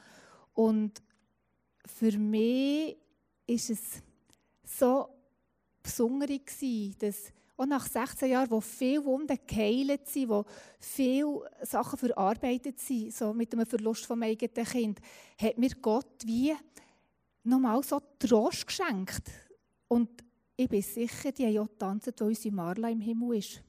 Und 0.52 1.02
für 1.86 2.16
mich 2.18 2.96
war 3.46 3.54
es 3.54 4.02
so 4.64 5.08
besonders, 5.82 6.28
dass 6.98 7.32
auch 7.56 7.66
nach 7.66 7.86
16 7.86 8.30
Jahren, 8.30 8.50
wo 8.50 8.60
viele 8.60 9.04
Wunden 9.04 9.38
geheilt 9.46 10.06
sind, 10.08 10.28
wo 10.28 10.44
viele 10.78 11.50
Sachen 11.62 11.98
verarbeitet 11.98 12.78
sind, 12.78 13.12
so 13.12 13.32
mit 13.32 13.52
dem 13.52 13.66
Verlust 13.66 14.06
vom 14.06 14.22
eigenen 14.22 14.66
Kind, 14.66 15.00
hat 15.40 15.58
mir 15.58 15.70
Gott 15.82 16.24
wie 16.24 16.54
nochmal 17.42 17.82
so 17.82 18.00
Trost 18.18 18.66
geschenkt. 18.66 19.28
Und 19.88 20.08
ich 20.60 20.68
bin 20.68 20.82
sicher, 20.82 21.30
die 21.30 21.46
haben 21.46 21.52
ja 21.52 21.66
tanzen, 21.78 22.12
wo 22.18 22.24
unsere 22.24 22.52
Marla 22.52 22.90
im 22.90 23.00
Himmel 23.00 23.38
ist. 23.38 23.62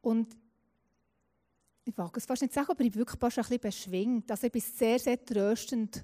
Und 0.00 0.34
ich 1.84 1.96
wage 1.98 2.18
es 2.18 2.24
fast 2.24 2.40
nicht 2.40 2.54
sagen, 2.54 2.70
aber 2.70 2.82
ich 2.82 2.90
bin 2.90 3.00
wirklich 3.00 3.20
fast 3.20 3.38
ein 3.38 3.42
bisschen 3.42 3.60
beschwingt. 3.60 4.30
Also 4.30 4.46
ich 4.46 4.52
bin 4.52 4.62
sehr, 4.62 4.98
sehr 4.98 5.22
tröstend 5.22 6.02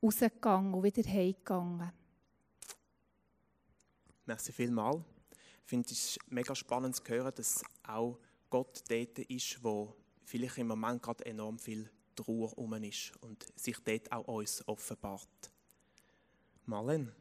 rausgegangen 0.00 0.74
und 0.74 0.84
wieder 0.84 1.02
heimgegangen. 1.10 1.90
Merci 4.26 4.52
vielmals. 4.52 5.02
Ich 5.64 5.68
finde 5.68 5.88
es 5.90 6.18
mega 6.28 6.54
spannend 6.54 6.94
zu 6.94 7.02
hören, 7.08 7.32
dass 7.34 7.64
auch 7.82 8.20
Gott 8.48 8.84
dort 8.88 9.18
ist, 9.18 9.62
wo 9.64 9.92
vielleicht 10.22 10.58
im 10.58 10.68
Moment 10.68 11.02
gerade 11.02 11.26
enorm 11.26 11.58
viel 11.58 11.90
Trauer 12.14 12.50
herum 12.50 12.74
ist 12.84 13.12
und 13.22 13.44
sich 13.56 13.76
dort 13.80 14.12
auch 14.12 14.28
uns 14.28 14.66
offenbart. 14.68 15.50
Marlene? 16.64 17.12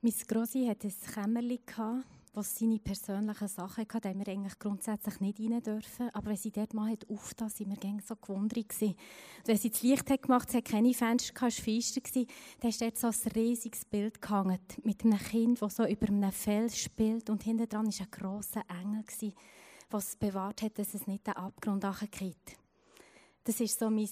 Meine 0.00 0.14
Grossi 0.26 0.66
hatte 0.66 0.88
ein 0.88 1.12
Kämmerchen 1.12 2.04
was 2.38 2.56
seine 2.56 2.78
persönlichen 2.78 3.48
Sachen 3.48 3.86
hatte, 3.92 4.08
haben 4.08 4.24
wir 4.24 4.28
eigentlich 4.32 4.58
grundsätzlich 4.60 5.20
nicht 5.20 5.40
rein 5.40 5.60
dürfen. 5.60 6.10
Aber 6.10 6.30
wenn 6.30 6.36
sie 6.36 6.52
dort 6.52 6.72
mal 6.72 6.90
hat 6.90 7.04
sind 7.04 7.70
wir 7.70 7.76
gerne 7.76 8.00
so 8.00 8.14
gewundert 8.14 8.68
gewesen. 8.68 8.94
wenn 9.44 9.56
sie 9.56 9.70
das 9.70 9.82
Licht 9.82 10.08
hat 10.08 10.22
gemacht, 10.22 10.50
sie 10.50 10.58
hat 10.58 10.64
keine 10.66 10.94
Fenster, 10.94 11.34
es 11.34 11.42
war 11.42 11.50
feister, 11.50 12.00
dann 12.60 12.70
ist 12.70 12.80
dort 12.80 12.96
so 12.98 13.08
ein 13.08 13.32
riesiges 13.32 13.84
Bild 13.84 14.22
gehangen 14.22 14.60
mit 14.84 15.04
einem 15.04 15.18
Kind, 15.18 15.60
das 15.60 15.76
so 15.76 15.84
über 15.84 16.06
einem 16.06 16.30
Fels 16.30 16.78
spielt 16.78 17.28
und 17.28 17.42
hinten 17.42 17.68
dran 17.68 17.86
war 17.86 18.00
ein 18.00 18.10
grosser 18.10 18.62
Engel, 18.68 19.04
der 19.90 19.98
es 19.98 20.16
bewahrt 20.16 20.62
hat, 20.62 20.78
dass 20.78 20.94
es 20.94 21.06
nicht 21.06 21.26
den 21.26 21.34
Abgrund 21.34 21.84
geht. 22.12 22.56
Das 23.44 23.58
ist 23.58 23.78
so 23.78 23.90
mein 23.90 24.08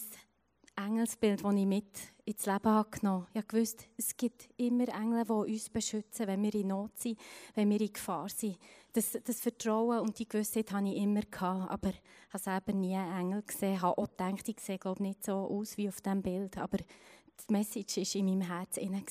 Engelsbild, 0.76 1.44
das 1.44 1.54
ich 1.54 1.66
mit 1.66 2.15
ins 2.26 2.44
Leben 2.44 2.66
habe 2.66 2.90
genommen 2.90 3.26
habe. 3.34 3.46
Ich 3.46 3.60
wusste, 3.60 3.84
es 3.96 4.16
gibt 4.16 4.48
immer 4.56 4.88
Engel, 4.88 5.24
die 5.24 5.52
uns 5.52 5.70
beschützen, 5.70 6.26
wenn 6.26 6.42
wir 6.42 6.54
in 6.54 6.68
Not 6.68 6.98
sind, 6.98 7.18
wenn 7.54 7.70
wir 7.70 7.80
in 7.80 7.92
Gefahr 7.92 8.28
sind. 8.28 8.58
Das, 8.92 9.16
das 9.24 9.40
Vertrauen 9.40 10.00
und 10.00 10.18
die 10.18 10.28
Gewissheit 10.28 10.72
hatte 10.72 10.88
ich 10.88 10.96
immer. 10.96 11.22
Gehabt, 11.22 11.70
aber 11.70 11.90
ich 11.90 12.02
habe 12.30 12.42
selber 12.42 12.72
nie 12.72 12.94
einen 12.94 13.18
Engel 13.18 13.42
gesehen. 13.42 13.74
Ich 13.74 13.82
habe 13.82 13.96
auch 13.96 14.08
gedacht, 14.08 14.48
ich 14.48 14.60
sehe 14.60 14.78
glaube 14.78 15.02
nicht 15.02 15.24
so 15.24 15.32
aus 15.34 15.76
wie 15.76 15.88
auf 15.88 16.00
diesem 16.00 16.22
Bild. 16.22 16.58
Aber 16.58 16.78
die 16.78 17.52
Message 17.52 17.96
war 17.96 18.14
in 18.16 18.26
meinem 18.26 18.40
Herz 18.42 18.76
inne. 18.76 19.02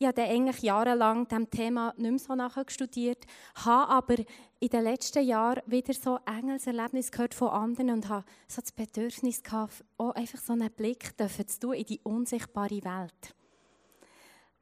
Ich 0.00 0.06
habe 0.06 0.22
eigentlich 0.22 0.62
jahrelang 0.62 1.26
diesem 1.26 1.50
Thema 1.50 1.92
nicht 1.96 2.08
mehr 2.08 2.18
so 2.20 2.34
nachstudiert, 2.36 3.26
habe 3.56 3.90
aber 3.90 4.14
in 4.60 4.68
den 4.68 4.84
letzten 4.84 5.26
Jahren 5.26 5.60
wieder 5.66 5.92
so 5.92 6.20
Engelserlebnisse 6.24 7.10
gehört 7.10 7.34
von 7.34 7.48
anderen 7.48 7.90
und 7.90 8.08
habe 8.08 8.24
so 8.46 8.60
das 8.60 8.70
Bedürfnis 8.70 9.42
gehabt, 9.42 9.84
auch 9.96 10.12
einfach 10.12 10.38
so 10.38 10.52
einen 10.52 10.70
Blick 10.70 11.14
zu 11.18 11.60
tun 11.60 11.74
in 11.74 11.84
die 11.84 12.00
unsichtbare 12.04 12.84
Welt. 12.84 13.34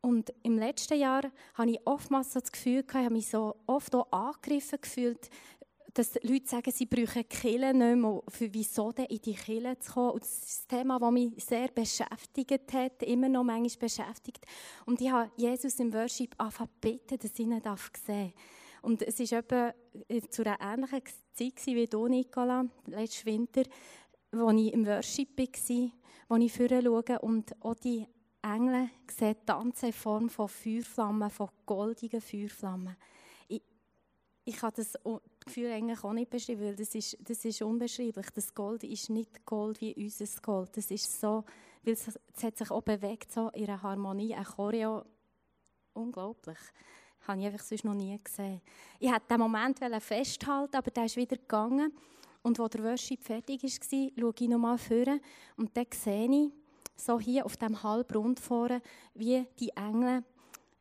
Und 0.00 0.32
im 0.42 0.56
letzten 0.56 0.98
Jahr 0.98 1.22
habe 1.54 1.70
ich 1.70 1.80
oftmals 1.84 2.32
so 2.32 2.40
das 2.40 2.52
Gefühl 2.52 2.84
ich 2.88 2.94
habe 2.94 3.10
mich 3.10 3.28
so 3.28 3.56
oft 3.66 3.94
auch 3.94 4.10
angegriffen 4.12 4.78
gefühlt, 4.80 5.28
dass 5.96 6.14
Leute 6.22 6.46
sagen, 6.46 6.70
sie 6.72 6.84
brauchen 6.84 7.26
Kille 7.26 7.72
nicht 7.72 7.96
mehr, 7.96 8.20
für 8.28 8.52
wieso 8.52 8.92
denn 8.92 9.06
in 9.06 9.20
die 9.22 9.34
Kille 9.34 9.78
zu 9.78 9.92
kommen. 9.94 10.10
Und 10.10 10.22
das 10.22 10.42
ist 10.42 10.70
ein 10.70 10.78
Thema, 10.78 10.98
das 10.98 11.10
mich 11.10 11.44
sehr 11.44 11.68
beschäftigt 11.68 12.72
hat, 12.74 13.02
immer 13.02 13.30
noch 13.30 13.44
manchmal 13.44 13.88
beschäftigt. 13.88 14.44
Und 14.84 15.00
ich 15.00 15.10
habe 15.10 15.30
Jesus 15.36 15.80
im 15.80 15.94
Worship 15.94 16.34
angefangen 16.36 16.70
bitten, 16.82 17.18
dass 17.18 17.32
ich 17.32 17.40
ihn 17.40 17.50
sehen 17.50 17.62
darf. 17.62 17.90
Und 18.82 19.02
es 19.02 19.18
war 19.18 19.38
etwa 19.38 19.74
äh, 20.08 20.20
zu 20.28 20.44
einer 20.44 20.60
ähnlichen 20.60 21.02
Zeit 21.32 21.66
wie 21.66 21.86
du, 21.86 22.08
Nicola, 22.08 22.66
letzten 22.86 23.26
Winter, 23.26 23.62
als 24.32 24.60
ich 24.60 24.72
im 24.74 24.86
Worship 24.86 25.38
war, 25.38 25.90
wo 26.28 26.36
ich 26.36 26.52
vorher 26.52 26.82
schaue 26.82 27.18
und 27.20 27.64
auch 27.64 27.74
die 27.74 28.06
Engel 28.42 28.90
sehen 29.10 29.36
tanzen 29.46 29.86
in 29.86 29.92
Form 29.94 30.28
von 30.28 30.48
Feuerflammen, 30.48 31.30
von 31.30 31.48
goldigen 31.64 32.20
Feuerflammen. 32.20 32.96
Ich, 34.48 34.62
habe 34.62 34.76
das 34.76 34.92
Gefühl 35.44 35.72
eigentlich 35.72 36.04
auch 36.04 36.12
nicht 36.12 36.30
beschreiben, 36.30 36.62
weil 36.62 36.76
das 36.76 36.94
ist, 36.94 37.18
das 37.20 37.44
ist 37.44 37.62
unbeschreiblich. 37.62 38.30
Das 38.32 38.54
Gold 38.54 38.84
ist 38.84 39.10
nicht 39.10 39.44
Gold 39.44 39.80
wie 39.80 39.92
unser 39.92 40.40
Gold. 40.40 40.76
Das 40.76 40.88
ist 40.88 41.20
so, 41.20 41.44
weil 41.82 41.94
es, 41.94 42.06
es 42.06 42.42
hat 42.44 42.56
sich 42.56 42.70
auch 42.70 42.82
bewegt, 42.82 43.32
so 43.32 43.48
in 43.50 43.64
einer 43.64 43.82
Harmonie, 43.82 44.36
ein 44.36 44.44
Choreo. 44.44 45.04
Unglaublich. 45.94 46.58
Das 47.18 47.28
habe 47.28 47.40
ich 47.40 47.46
einfach 47.46 47.64
sonst 47.64 47.84
noch 47.84 47.94
nie 47.94 48.16
gesehen. 48.22 48.60
Ich 49.00 49.10
wollte 49.10 49.24
diesen 49.28 49.40
Moment 49.40 49.80
festhalten, 50.00 50.76
aber 50.76 50.90
der 50.92 51.06
ist 51.06 51.16
wieder 51.16 51.36
gegangen. 51.36 51.92
Und 52.42 52.60
als 52.60 52.70
der 52.70 52.84
Worship 52.84 53.24
fertig 53.24 53.64
war, 53.64 53.70
schaue 53.70 54.34
ich 54.38 54.48
nochmal 54.48 54.78
vor 54.78 55.18
und 55.56 55.76
dann 55.76 55.86
sehe 55.92 56.30
ich, 56.30 56.52
so 56.94 57.18
hier 57.18 57.44
auf 57.44 57.56
dem 57.56 57.82
Halbrund 57.82 58.38
vorne, 58.38 58.80
wie 59.14 59.44
die 59.58 59.70
Engel 59.70 60.22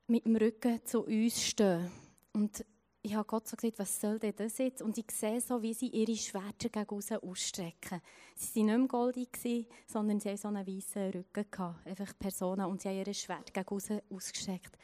mit 0.05 0.25
dem 0.25 0.35
Rücken 0.35 0.85
zu 0.85 1.01
uns 1.01 1.41
stehen. 1.41 1.91
Und 2.31 2.63
ich 3.05 3.13
habe 3.13 3.27
Gott 3.27 3.47
so 3.47 3.55
gesagt, 3.55 3.77
was 3.77 4.01
soll 4.01 4.17
denn 4.17 4.33
das 4.35 4.57
jetzt? 4.57 4.81
Und 4.81 4.97
ich 4.97 5.11
sehe 5.11 5.39
so, 5.39 5.61
wie 5.61 5.75
sie 5.75 5.89
ihre 5.89 6.15
Schwerter 6.15 6.69
gegen 6.69 6.89
raus 6.89 7.11
ausstrecken. 7.11 8.01
Sie 8.35 8.61
waren 8.61 8.65
nicht 8.65 8.77
mehr 8.77 8.87
goldig, 8.87 9.67
sondern 9.85 10.19
sie 10.19 10.29
hatten 10.29 10.39
so 10.39 10.47
einen 10.47 10.65
weißen 10.65 11.11
Rücken. 11.11 11.45
Gehabt, 11.51 11.85
einfach 11.85 12.17
Personen. 12.17 12.65
Und 12.65 12.81
sie 12.81 12.89
haben 12.89 12.97
ihre 12.97 13.13
Schwerter 13.13 13.53
gegen 13.53 13.69
raus 13.69 13.89
ausgestreckt. 14.09 14.75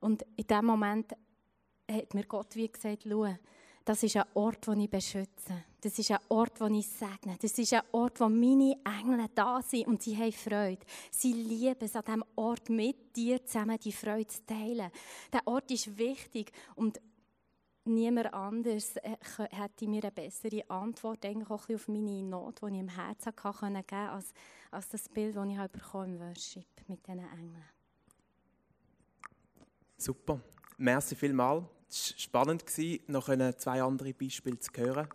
Und 0.00 0.26
in 0.36 0.46
dem 0.46 0.66
Moment 0.66 1.12
hat 1.90 2.12
mir 2.12 2.24
Gott 2.24 2.54
wie 2.54 2.68
gesagt, 2.68 3.06
schau, 3.08 3.34
das 3.86 4.02
ist 4.02 4.16
ein 4.16 4.24
Ort, 4.34 4.66
den 4.66 4.80
ich 4.80 4.90
beschütze. 4.90 5.64
Das 5.80 5.98
ist 5.98 6.10
ein 6.10 6.18
Ort, 6.28 6.60
den 6.60 6.74
ich 6.74 6.88
segne. 6.88 7.36
Das 7.40 7.58
ist 7.58 7.72
ein 7.72 7.82
Ort, 7.92 8.20
wo 8.20 8.28
meine 8.28 8.76
Engel 8.84 9.26
da 9.34 9.62
sind 9.62 9.86
und 9.86 10.02
sie 10.02 10.16
haben 10.16 10.32
Freude. 10.32 10.84
Sie 11.10 11.32
lieben 11.32 11.76
es, 11.80 11.96
an 11.96 12.04
diesem 12.04 12.24
Ort 12.36 12.68
mit 12.68 13.16
dir 13.16 13.44
zusammen 13.44 13.78
die 13.78 13.92
Freude 13.92 14.28
zu 14.28 14.44
teilen. 14.44 14.90
Der 15.32 15.46
Ort 15.46 15.70
ist 15.70 15.96
wichtig 15.96 16.52
und 16.74 17.00
niemand 17.84 18.32
anders 18.32 18.96
äh, 18.96 19.16
hätte 19.50 19.88
mir 19.88 20.02
eine 20.02 20.12
bessere 20.12 20.68
Antwort 20.68 21.24
eigentlich 21.24 21.50
auch 21.50 21.68
auf 21.68 21.88
meine 21.88 22.22
Not, 22.22 22.60
die 22.62 22.66
ich 22.66 22.80
im 22.80 22.88
Herzen 22.88 23.32
hatte, 23.36 23.58
können, 23.58 23.84
als, 23.90 24.32
als 24.70 24.88
das 24.88 25.08
Bild, 25.08 25.36
das 25.36 25.46
ich 25.46 25.94
im 25.94 26.20
Worship 26.20 26.66
mit 26.88 27.06
diesen 27.06 27.18
Engeln. 27.18 27.64
Super. 29.96 30.40
Merci 30.76 31.14
vielmals. 31.14 31.64
Es 31.88 32.10
war 32.10 32.18
spannend, 32.18 32.64
noch 33.08 33.56
zwei 33.56 33.82
andere 33.82 34.12
Beispiele 34.12 34.58
zu 34.58 34.72
hören. 34.76 35.08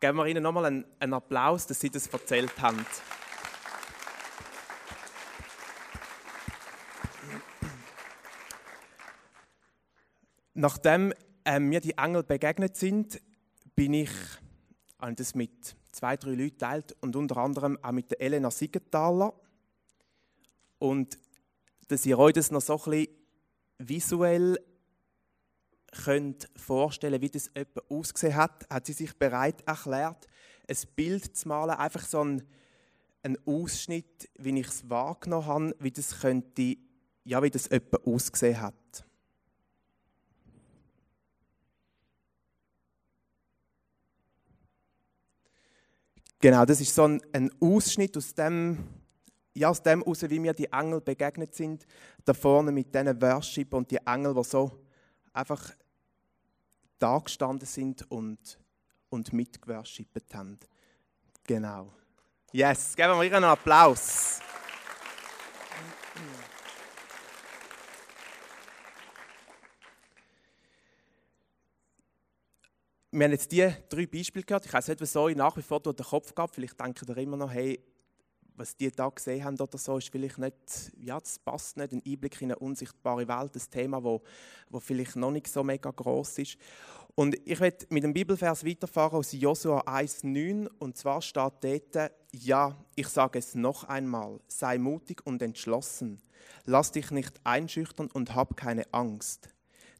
Geben 0.00 0.18
wir 0.18 0.26
Ihnen 0.26 0.42
nochmal 0.42 0.66
einen, 0.66 0.84
einen 0.98 1.14
Applaus, 1.14 1.66
dass 1.66 1.80
Sie 1.80 1.90
das 1.90 2.06
erzählt 2.08 2.60
haben. 2.60 2.84
Nachdem 10.54 11.14
ähm, 11.48 11.70
mir 11.70 11.80
die 11.80 11.96
Engel 11.96 12.24
begegnet 12.24 12.76
sind, 12.76 13.22
bin 13.74 13.94
ich, 13.94 14.10
habe 14.98 15.14
das 15.14 15.34
mit 15.34 15.76
zwei, 15.92 16.14
drei 16.18 16.32
Leute 16.34 16.58
teilt 16.58 16.96
und 17.00 17.16
unter 17.16 17.38
anderem 17.38 17.78
auch 17.82 17.92
mit 17.92 18.10
der 18.10 18.20
Elena 18.20 18.50
Siegenthaler. 18.50 19.32
Und 20.78 21.18
dass 21.88 22.04
ihr 22.04 22.18
euch 22.18 22.34
das 22.34 22.50
noch 22.50 22.60
so 22.60 22.74
ein 22.74 22.90
bisschen 22.90 23.08
visuell 23.78 24.58
könnt 26.04 26.50
vorstellen 26.54 27.22
wie 27.22 27.30
das 27.30 27.48
etwa 27.54 27.80
ausgesehen 27.88 28.36
hat, 28.36 28.68
hat 28.68 28.84
sie 28.84 28.92
sich 28.92 29.16
bereit 29.16 29.66
erklärt, 29.66 30.26
ein 30.68 30.76
Bild 30.96 31.34
zu 31.34 31.48
malen, 31.48 31.76
einfach 31.76 32.04
so 32.04 32.22
ein, 32.22 32.42
ein 33.22 33.38
Ausschnitt, 33.46 34.28
wie 34.36 34.60
ich 34.60 34.66
es 34.66 34.90
wahrgenommen 34.90 35.46
habe, 35.46 35.76
wie 35.80 35.92
das 35.92 36.20
könnte, 36.20 36.76
ja, 37.24 37.42
wie 37.42 37.50
das 37.50 37.68
etwa 37.68 37.96
ausgesehen 38.04 38.60
hat. 38.60 39.07
Genau, 46.40 46.64
das 46.64 46.80
ist 46.80 46.94
so 46.94 47.04
ein, 47.04 47.20
ein 47.32 47.50
Ausschnitt 47.60 48.16
aus 48.16 48.32
dem, 48.32 48.78
ja, 49.54 49.70
aus 49.70 49.82
dem 49.82 50.02
heraus, 50.02 50.22
wie 50.22 50.38
mir 50.38 50.52
die 50.52 50.70
Engel 50.70 51.00
begegnet 51.00 51.54
sind, 51.54 51.84
da 52.24 52.32
vorne 52.32 52.70
mit 52.70 52.94
diesen 52.94 53.20
Worship 53.20 53.74
und 53.74 53.90
die 53.90 53.98
Engel, 54.06 54.34
die 54.34 54.44
so 54.44 54.70
einfach 55.32 55.72
da 56.98 57.18
gestanden 57.18 57.66
sind 57.66 58.08
und, 58.10 58.58
und 59.08 59.32
mitgeworshippet 59.32 60.32
haben. 60.34 60.58
Genau. 61.44 61.92
Yes, 62.52 62.94
geben 62.94 63.18
wir 63.18 63.24
ihr 63.24 63.36
einen 63.36 63.44
Applaus. 63.44 64.40
Wir 73.10 73.24
haben 73.24 73.32
jetzt 73.32 73.50
die 73.50 73.66
drei 73.88 74.06
Beispiele 74.06 74.44
gehört. 74.44 74.66
Ich 74.66 74.72
weiß 74.72 74.88
nicht, 74.88 75.00
was 75.00 75.16
euch 75.16 75.34
nach 75.34 75.56
wie 75.56 75.62
vor 75.62 75.80
durch 75.80 75.96
den 75.96 76.04
Kopf 76.04 76.34
gab. 76.34 76.54
Vielleicht 76.54 76.78
denken 76.78 77.08
ihr 77.08 77.16
immer 77.16 77.38
noch, 77.38 77.50
hey, 77.50 77.80
was 78.58 78.76
die 78.76 78.90
da 78.90 79.08
gesehen 79.08 79.44
haben 79.44 79.58
oder 79.58 79.78
so, 79.78 79.96
ist 79.96 80.10
vielleicht 80.10 80.36
nicht, 80.38 80.92
ja, 80.98 81.18
das 81.18 81.38
passt 81.38 81.76
nicht, 81.76 81.92
ein 81.92 82.02
Einblick 82.04 82.42
in 82.42 82.50
eine 82.50 82.58
unsichtbare 82.58 83.26
Welt, 83.26 83.54
ein 83.54 83.70
Thema, 83.70 84.02
wo, 84.02 84.20
wo 84.68 84.80
vielleicht 84.80 85.16
noch 85.16 85.30
nicht 85.30 85.48
so 85.48 85.62
mega 85.62 85.90
groß 85.90 86.38
ist. 86.38 86.58
Und 87.14 87.36
ich 87.46 87.58
werde 87.60 87.86
mit 87.88 88.04
dem 88.04 88.12
Bibelvers 88.12 88.64
weiterfahren 88.64 89.18
aus 89.18 89.32
Josua 89.32 89.80
1,9 89.82 90.68
und 90.78 90.96
zwar 90.96 91.22
steht 91.22 91.52
dort, 91.62 92.12
ja, 92.32 92.76
ich 92.94 93.08
sage 93.08 93.38
es 93.38 93.54
noch 93.54 93.84
einmal, 93.84 94.38
sei 94.48 94.78
mutig 94.78 95.24
und 95.24 95.40
entschlossen, 95.40 96.20
lass 96.64 96.92
dich 96.92 97.10
nicht 97.10 97.40
einschüchtern 97.44 98.10
und 98.12 98.34
hab 98.34 98.56
keine 98.56 98.84
Angst. 98.92 99.48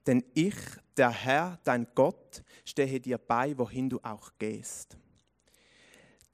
Denn 0.07 0.25
ich, 0.35 0.55
der 0.97 1.11
Herr, 1.11 1.59
dein 1.65 1.87
Gott, 1.95 2.43
stehe 2.65 3.01
dir 3.01 3.19
bei, 3.19 3.57
wohin 3.57 3.91
du 3.91 3.99
auch 4.03 4.31
gehst. 4.39 4.97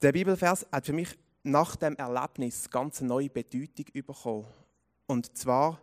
Der 0.01 0.13
Bibelvers 0.13 0.67
hat 0.71 0.87
für 0.87 0.93
mich 0.93 1.17
nach 1.43 1.77
dem 1.77 1.97
Erlebnis 1.97 2.71
ganz 2.71 3.01
eine 3.01 3.09
neue 3.09 3.31
Bedeutung 3.31 3.87
bekommen. 3.93 4.47
Und 5.07 5.37
zwar 5.37 5.81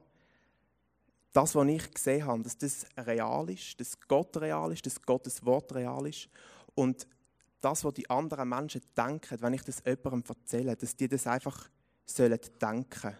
das, 1.31 1.55
was 1.55 1.67
ich 1.67 1.91
gesehen 1.91 2.25
habe, 2.25 2.43
dass 2.43 2.57
das 2.57 2.85
real 2.97 3.49
ist, 3.49 3.79
dass 3.79 3.99
Gott 4.07 4.35
real 4.37 4.71
ist, 4.71 4.85
dass 4.85 5.01
Gottes 5.01 5.45
Wort 5.45 5.73
real 5.73 6.05
ist. 6.07 6.29
Und 6.75 7.07
das, 7.61 7.85
was 7.85 7.93
die 7.93 8.09
anderen 8.09 8.49
Menschen 8.49 8.81
denken, 8.97 9.41
wenn 9.41 9.53
ich 9.53 9.63
das 9.63 9.83
jemandem 9.85 10.23
erzähle, 10.27 10.75
dass 10.75 10.95
die 10.95 11.07
das 11.07 11.27
einfach 11.27 11.69
sollen 12.05 12.39
denken. 12.59 13.15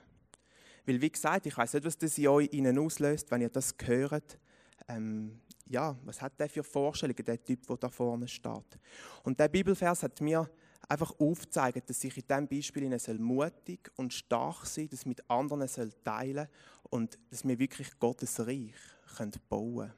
Weil, 0.86 1.02
wie 1.02 1.12
gesagt, 1.12 1.46
ich 1.46 1.58
weiß 1.58 1.76
nicht, 1.76 1.86
was 1.86 1.98
das 1.98 2.18
in 2.18 2.28
euch 2.28 2.50
auslöst, 2.78 3.30
wenn 3.30 3.42
ihr 3.42 3.50
das 3.50 3.76
hört. 3.84 4.40
Ähm, 4.88 5.42
ja, 5.68 5.96
was 6.04 6.22
hat 6.22 6.40
der 6.40 6.50
für 6.50 6.64
Vorstellungen, 6.64 7.24
der 7.26 7.44
Typ, 7.44 7.66
der 7.66 7.78
da 7.78 7.90
vorne 7.90 8.28
steht? 8.28 8.80
Und 9.24 9.40
der 9.40 9.48
Bibelvers 9.48 10.04
hat 10.04 10.20
mir 10.22 10.50
einfach 10.88 11.14
aufzeigen, 11.20 11.82
dass 11.86 12.04
ich 12.04 12.18
in 12.18 12.24
diesem 12.28 12.48
Beispiel 12.48 13.00
soll 13.00 13.20
mutig 13.20 13.92
und 13.96 14.14
stark 14.14 14.66
sein 14.66 14.90
dass 14.90 15.06
mit 15.06 15.30
anderen 15.30 15.68
soll 15.68 15.92
teilen 16.04 16.48
und 16.90 17.18
dass 17.30 17.48
wir 17.48 17.58
wirklich 17.58 17.98
Gottes 18.00 18.40
Reich 18.40 18.76
bauen 19.50 19.78
können. 19.78 19.94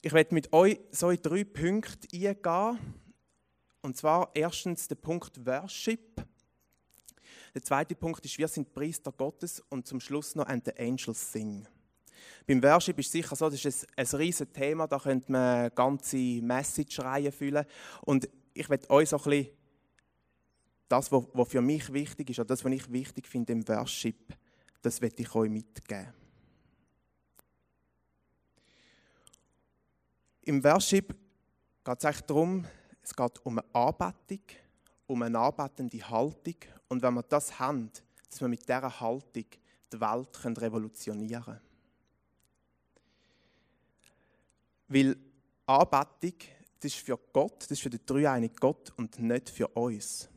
Ich 0.00 0.12
werde 0.12 0.32
mit 0.32 0.52
euch 0.52 0.78
so 0.92 1.10
in 1.10 1.20
drei 1.20 1.42
Punkte 1.42 2.06
eingehen. 2.14 2.78
Und 3.82 3.96
zwar 3.96 4.30
erstens 4.32 4.86
der 4.86 4.94
Punkt 4.94 5.44
Worship. 5.44 6.24
Der 7.58 7.64
zweite 7.64 7.96
Punkt 7.96 8.24
ist, 8.24 8.38
wir 8.38 8.46
sind 8.46 8.72
Priester 8.72 9.10
Gottes 9.10 9.60
und 9.68 9.84
zum 9.84 9.98
Schluss 9.98 10.36
noch 10.36 10.46
an 10.46 10.62
the 10.64 10.70
Angels 10.78 11.32
Sing. 11.32 11.66
Beim 12.46 12.62
Worship 12.62 12.96
ist 13.00 13.10
sicher 13.10 13.34
so, 13.34 13.50
das 13.50 13.64
ist 13.64 13.84
ein, 13.96 14.06
ein 14.06 14.16
riesiges 14.16 14.52
Thema, 14.52 14.86
da 14.86 14.96
könnte 15.00 15.32
man 15.32 15.74
ganze 15.74 16.16
Message-Reihen 16.16 17.32
füllen. 17.32 17.66
Und 18.02 18.28
ich 18.54 18.70
werde 18.70 18.88
euch 18.90 19.08
so 19.08 19.16
ein 19.16 19.24
bisschen 19.24 19.48
das, 20.86 21.10
was 21.10 21.48
für 21.48 21.60
mich 21.60 21.92
wichtig 21.92 22.30
ist, 22.30 22.38
oder 22.38 22.46
das, 22.46 22.64
was 22.64 22.70
ich 22.70 22.92
wichtig 22.92 23.26
finde 23.26 23.54
im 23.54 23.66
Worship, 23.66 24.36
das 24.80 25.00
werde 25.00 25.20
ich 25.20 25.34
euch 25.34 25.50
mitgeben. 25.50 26.14
Im 30.42 30.62
Worship 30.62 31.08
geht 31.84 31.98
es 31.98 32.04
eigentlich 32.04 32.20
darum, 32.20 32.64
es 33.02 33.16
geht 33.16 33.44
um 33.44 33.58
eine 33.58 33.74
Anbetung, 33.74 34.44
um 35.08 35.22
eine 35.22 35.38
anbetende 35.38 36.08
Haltung. 36.08 36.54
Und 36.88 37.02
wenn 37.02 37.14
wir 37.14 37.22
das 37.24 37.58
haben, 37.58 37.90
dass 38.30 38.40
wir 38.40 38.48
mit 38.48 38.62
dieser 38.62 39.00
Haltung 39.00 39.46
die 39.92 40.00
Welt 40.00 40.60
revolutionieren 40.62 41.42
können. 41.42 41.60
Weil 44.88 45.16
Anbetung, 45.66 46.34
das 46.80 46.92
ist 46.92 47.04
für 47.04 47.18
Gott, 47.32 47.62
das 47.62 47.72
ist 47.72 47.82
für 47.82 47.90
den 47.90 48.04
dreieinigen 48.06 48.56
Gott 48.56 48.92
und 48.96 49.18
nicht 49.18 49.50
für 49.50 49.68
uns. 49.68 50.28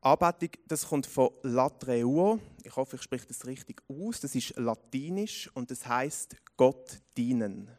Anbetung, 0.00 0.50
das 0.66 0.86
kommt 0.86 1.06
von 1.06 1.30
Latreuo. 1.42 2.38
Ich 2.62 2.76
hoffe, 2.76 2.96
ich 2.96 3.02
spreche 3.02 3.26
das 3.26 3.46
richtig 3.46 3.82
aus. 3.88 4.20
Das 4.20 4.34
ist 4.34 4.56
latinisch 4.58 5.50
und 5.54 5.70
das 5.70 5.86
heißt 5.86 6.36
Gott 6.56 7.00
dienen. 7.16 7.70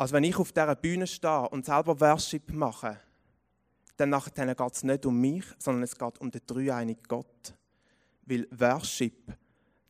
Also 0.00 0.14
wenn 0.14 0.24
ich 0.24 0.36
auf 0.38 0.50
dieser 0.50 0.74
Bühne 0.76 1.06
stehe 1.06 1.46
und 1.50 1.66
selber 1.66 2.00
Worship 2.00 2.50
mache, 2.54 2.98
dann 3.98 4.12
geht 4.12 4.72
es 4.72 4.82
nicht 4.82 5.04
um 5.04 5.20
mich, 5.20 5.44
sondern 5.58 5.82
es 5.82 5.94
geht 5.94 6.18
um 6.22 6.30
den 6.30 6.40
dreieinigen 6.46 7.02
Gott. 7.06 7.54
Weil 8.24 8.48
Worship 8.50 9.36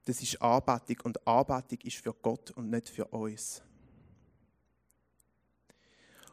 das 0.05 0.21
ist 0.21 0.43
Anbetung 0.43 0.97
und 1.05 1.25
Anbetung 1.29 1.79
ist 1.85 1.99
für 1.99 2.13
Gott 2.13 2.51
und 2.51 2.71
nicht 2.71 2.89
für 2.89 3.05
uns. 3.05 3.63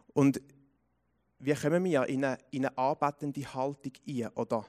Und 0.08 0.42
wie 1.38 1.54
kommen 1.54 1.84
wir 1.84 2.08
in 2.08 2.26
eine, 2.26 2.40
in 2.50 2.66
eine 2.66 2.76
anbetende 2.76 3.54
Haltung 3.54 3.94
ein? 4.08 4.28
Oder 4.30 4.66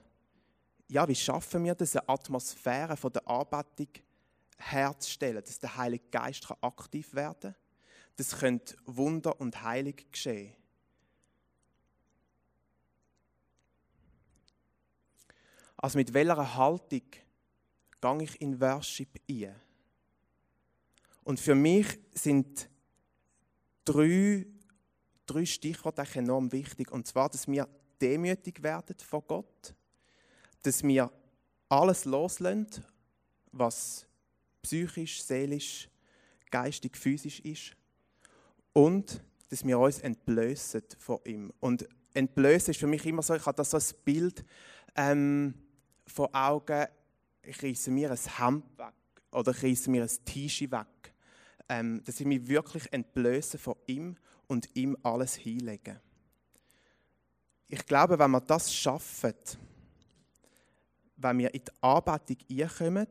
ja, 0.87 1.09
wie 1.09 1.14
schaffen 1.14 1.64
wir 1.64 1.75
das, 1.75 1.97
eine 1.97 2.07
Atmosphäre 2.11 2.94
von 2.94 3.11
der 3.11 3.27
Anbetung 3.27 3.88
herzustellen, 4.59 5.42
dass 5.42 5.59
der 5.59 5.75
Heilige 5.79 6.05
Geist 6.11 6.47
aktiv 6.61 7.14
werden 7.14 7.55
kann? 7.55 7.67
Das 8.18 8.37
könnte 8.37 8.76
Wunder 8.85 9.40
und 9.40 9.62
Heilig 9.62 10.11
geschehen. 10.11 10.52
Also 15.76 15.98
mit 15.98 16.12
welcher 16.12 16.57
Haltung 16.57 17.02
gehe 18.00 18.22
ich 18.22 18.40
in 18.40 18.61
Worship 18.61 19.20
ein. 19.31 19.54
Und 21.22 21.38
für 21.38 21.54
mich 21.54 21.87
sind 22.12 22.68
drei, 23.85 24.44
drei 25.24 25.46
Stichworte 25.46 26.04
enorm 26.14 26.50
wichtig. 26.50 26.90
Und 26.90 27.07
zwar, 27.07 27.28
dass 27.28 27.46
wir 27.46 27.68
demütig 28.00 28.64
werden 28.64 28.96
vor 28.98 29.22
Gott, 29.22 29.74
dass 30.64 30.83
wir 30.83 31.12
alles 31.68 32.04
loslassen, 32.04 32.66
was 33.52 34.09
psychisch, 34.62 35.22
seelisch, 35.22 35.88
geistig, 36.50 36.96
physisch 36.96 37.38
ist. 37.40 37.78
Und 38.79 39.21
dass 39.51 39.67
wir 39.67 39.77
uns 39.77 39.99
entblößen 39.99 40.83
von 41.01 41.19
ihm. 41.25 41.53
Und 41.59 41.88
entblößen 42.14 42.71
ist 42.71 42.79
für 42.79 42.87
mich 42.87 43.05
immer 43.07 43.23
so, 43.23 43.35
ich 43.35 43.45
habe 43.45 43.57
da 43.57 43.64
so 43.64 43.77
ein 43.77 44.05
Bild 44.05 44.45
ähm, 44.95 45.53
vor 46.07 46.31
Augen, 46.33 46.87
ich 47.43 47.61
reiße 47.61 47.91
mir 47.91 48.12
ein 48.12 48.19
Hemd 48.37 48.79
weg 48.79 48.95
oder 49.33 49.51
ich 49.51 49.64
reiße 49.64 49.91
mir 49.91 50.05
ein 50.05 50.25
T-Shirt 50.25 50.71
weg. 50.71 51.12
Ähm, 51.69 52.05
dass 52.05 52.21
ich 52.21 52.27
mich 52.27 52.47
wirklich 52.47 52.85
entblöße 52.93 53.59
von 53.59 53.75
ihm 53.88 54.17
und 54.47 54.69
ihm 54.77 54.97
alles 55.03 55.35
hinlege. 55.35 56.01
Ich 57.67 57.85
glaube, 57.85 58.17
wenn 58.17 58.31
wir 58.31 58.41
das 58.43 58.73
schaffen, 58.73 59.35
wenn 61.17 61.38
wir 61.38 61.53
in 61.53 61.62
die 61.64 61.83
Anbetung 61.83 62.37
einkommen, 62.49 63.09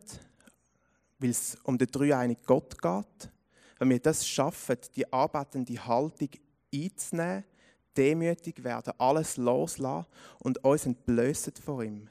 weil 1.19 1.29
es 1.29 1.57
um 1.63 1.77
den 1.77 1.91
dreieinigen 1.91 2.45
Gott 2.45 2.81
geht, 2.81 3.31
wenn 3.79 3.89
wir 3.89 3.99
das 3.99 4.27
schaffen, 4.27 4.77
die 4.95 5.11
anbetende 5.11 5.85
Haltung 5.85 6.29
einzunehmen, 6.73 7.43
demütig 7.95 8.63
werden, 8.63 8.93
alles 8.97 9.37
loslassen 9.37 10.07
und 10.39 10.63
uns 10.63 10.85
entblößen 10.85 11.53
vor 11.63 11.83
ihm, 11.83 12.09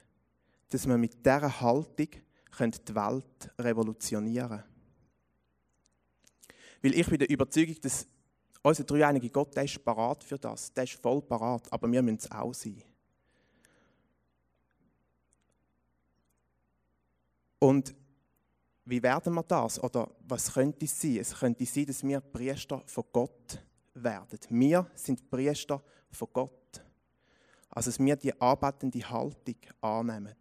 dass 0.69 0.87
wir 0.87 0.97
mit 0.97 1.25
dieser 1.25 1.61
Haltung 1.61 2.09
die 2.59 2.95
Welt 2.95 3.53
revolutionieren 3.59 4.49
können. 4.49 4.63
Weil 6.81 6.99
ich 6.99 7.07
bin 7.07 7.19
der 7.19 7.29
Überzeugung, 7.29 7.75
dass 7.81 8.07
unser 8.61 8.83
dreieinige 8.83 9.29
Gott, 9.29 9.55
der 9.55 9.63
ist 9.63 9.83
parat 9.83 10.23
für 10.23 10.37
das. 10.37 10.73
Der 10.73 10.83
ist 10.83 10.93
voll 11.01 11.21
parat, 11.21 11.71
aber 11.71 11.91
wir 11.91 12.01
müssen 12.01 12.17
es 12.17 12.31
auch 12.31 12.53
sein. 12.53 12.83
Und 17.59 17.95
wie 18.89 19.03
werden 19.03 19.33
wir 19.33 19.43
das? 19.43 19.83
Oder 19.83 20.09
was 20.27 20.53
könnte 20.53 20.85
es 20.85 20.99
sein? 20.99 21.17
Es 21.17 21.37
könnte 21.37 21.65
sein, 21.65 21.85
dass 21.85 22.03
wir 22.03 22.21
Priester 22.21 22.81
von 22.85 23.03
Gott 23.11 23.61
werden. 23.93 24.39
Wir 24.49 24.89
sind 24.95 25.29
Priester 25.29 25.81
von 26.09 26.27
Gott. 26.31 26.81
Also, 27.69 27.91
dass 27.91 27.99
wir 27.99 28.15
die 28.15 28.39
arbeitende 28.39 29.09
Haltung 29.09 29.57
annehmen. 29.81 30.35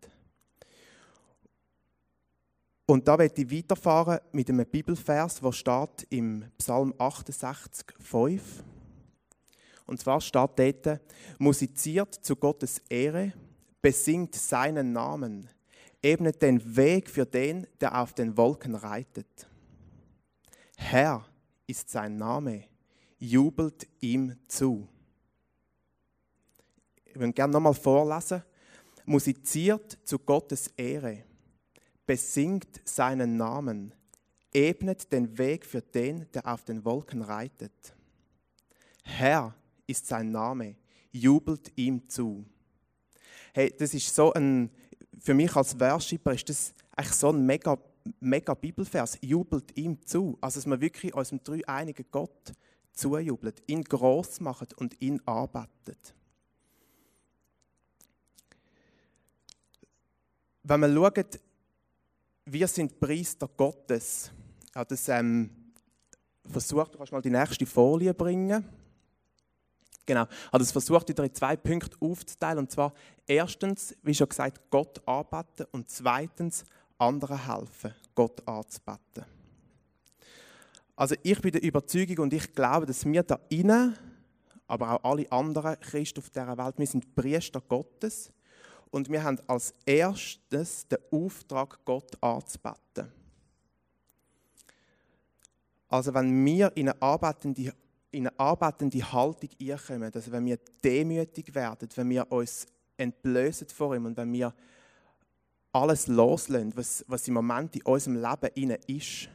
Und 2.86 3.08
da 3.08 3.18
werde 3.18 3.42
ich 3.42 3.50
weiterfahren 3.50 4.20
mit 4.30 4.48
einem 4.48 4.64
Bibelvers, 4.64 5.40
der 5.40 5.52
steht 5.52 6.06
im 6.10 6.44
Psalm 6.56 6.94
68, 6.96 7.84
5. 7.98 8.62
Und 9.86 10.00
zwar 10.00 10.20
steht 10.20 10.86
dort, 10.86 11.00
musiziert 11.38 12.14
zu 12.14 12.36
Gottes 12.36 12.80
Ehre, 12.88 13.32
besingt 13.82 14.36
seinen 14.36 14.92
Namen, 14.92 15.48
ebnet 16.02 16.42
den 16.42 16.76
Weg 16.76 17.08
für 17.08 17.26
den, 17.26 17.66
der 17.80 18.00
auf 18.00 18.12
den 18.12 18.36
Wolken 18.36 18.74
reitet. 18.74 19.48
Herr 20.76 21.24
ist 21.66 21.90
sein 21.90 22.16
Name, 22.16 22.64
jubelt 23.18 23.86
ihm 24.00 24.36
zu. 24.46 24.88
Ich 27.04 27.16
würde 27.16 27.32
gerne 27.32 27.52
nochmal 27.52 27.74
vorlesen. 27.74 28.42
Musiziert 29.04 29.98
zu 30.04 30.18
Gottes 30.18 30.68
Ehre 30.76 31.24
besingt 32.06 32.80
seinen 32.84 33.36
Namen, 33.36 33.92
ebnet 34.52 35.12
den 35.12 35.36
Weg 35.36 35.66
für 35.66 35.82
den, 35.82 36.30
der 36.32 36.46
auf 36.46 36.64
den 36.64 36.84
Wolken 36.84 37.22
reitet. 37.22 37.94
Herr 39.02 39.54
ist 39.86 40.06
sein 40.06 40.30
Name, 40.30 40.76
jubelt 41.10 41.72
ihm 41.76 42.08
zu. 42.08 42.44
Hey, 43.52 43.74
das 43.76 43.92
ist 43.94 44.14
so 44.14 44.32
ein, 44.32 44.70
für 45.26 45.34
mich 45.34 45.56
als 45.56 45.78
Worshipper 45.80 46.34
ist 46.34 46.48
das 46.48 46.72
eigentlich 46.94 47.16
so 47.16 47.30
ein 47.30 47.44
mega, 47.44 47.76
mega 48.20 48.54
Bibelvers, 48.54 49.18
jubelt 49.20 49.76
ihm 49.76 50.00
zu. 50.06 50.38
Also, 50.40 50.60
dass 50.60 50.66
man 50.66 50.80
wirklich 50.80 51.12
unserem 51.12 51.42
dreieinigen 51.42 52.06
Gott 52.12 52.52
zujubelt, 52.92 53.60
ihn 53.66 53.82
groß 53.82 54.38
macht 54.38 54.74
und 54.74 55.00
ihn 55.00 55.20
arbeitet. 55.26 56.14
Wenn 60.62 60.80
man 60.80 60.94
schaut, 60.94 61.40
wir 62.44 62.68
sind 62.68 63.00
Priester 63.00 63.48
Gottes. 63.48 64.30
Habe 64.76 64.86
das 64.90 65.08
ähm, 65.08 65.50
versucht, 66.48 66.94
du 66.94 66.98
kannst 66.98 67.10
mal 67.10 67.20
die 67.20 67.30
nächste 67.30 67.66
Folie 67.66 68.14
bringen. 68.14 68.64
Genau, 70.06 70.20
habe 70.20 70.58
das 70.58 70.70
versucht, 70.70 71.08
wieder 71.08 71.24
in 71.24 71.34
zwei 71.34 71.56
Punkte 71.56 71.96
aufzuteilen. 72.00 72.60
Und 72.60 72.70
zwar 72.70 72.94
erstens, 73.26 73.94
wie 74.02 74.14
schon 74.14 74.28
gesagt, 74.28 74.70
Gott 74.70 75.02
arbeiten 75.04 75.66
und 75.72 75.90
zweitens, 75.90 76.64
anderen 76.98 77.44
helfen, 77.44 77.94
Gott 78.14 78.46
anzubeten. 78.46 79.24
Also 80.94 81.14
ich 81.22 81.40
bin 81.40 81.52
der 81.52 81.62
Überzeugung 81.62 82.20
und 82.20 82.32
ich 82.32 82.54
glaube, 82.54 82.86
dass 82.86 83.04
wir 83.04 83.22
da 83.22 83.38
innen, 83.50 83.98
aber 84.66 84.92
auch 84.92 85.10
alle 85.10 85.30
anderen 85.30 85.78
Christen 85.80 86.20
auf 86.20 86.30
dieser 86.30 86.56
Welt, 86.56 86.78
wir 86.78 86.86
sind 86.86 87.14
Priester 87.14 87.60
Gottes 87.60 88.32
und 88.90 89.10
wir 89.10 89.22
haben 89.22 89.38
als 89.46 89.74
erstes 89.84 90.88
den 90.88 90.98
Auftrag, 91.10 91.84
Gott 91.84 92.16
anzubeten. 92.22 93.12
Also 95.88 96.14
wenn 96.14 96.44
wir 96.44 96.74
in 96.76 96.88
eine 96.88 97.02
arbeitende, 97.02 97.74
in 98.16 98.26
eine 98.26 98.40
arbeitende 98.40 99.12
Haltung 99.12 99.50
einkommen, 99.60 100.10
also 100.14 100.32
wenn 100.32 100.46
wir 100.46 100.58
demütig 100.82 101.54
werden, 101.54 101.88
wenn 101.94 102.08
wir 102.08 102.30
uns 102.32 102.66
entblößen 102.96 103.68
vor 103.68 103.94
ihm 103.94 104.06
und 104.06 104.16
wenn 104.16 104.32
wir 104.32 104.54
alles 105.72 106.06
loslassen, 106.06 106.72
was, 106.74 107.04
was 107.06 107.28
im 107.28 107.34
Moment 107.34 107.76
in 107.76 107.82
unserem 107.82 108.16
Leben 108.16 108.70
ist, 108.86 109.28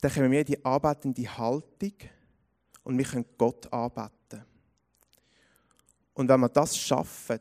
dann 0.00 0.12
kommen 0.12 0.30
wir 0.30 0.40
in 0.40 0.46
die 0.46 0.64
arbeitende 0.64 1.38
Haltung 1.38 1.92
und 2.82 2.96
wir 2.96 3.04
können 3.04 3.26
Gott 3.36 3.70
arbeiten. 3.70 4.44
Und 6.14 6.28
wenn 6.28 6.40
wir 6.40 6.48
das 6.48 6.76
schaffen, 6.76 7.40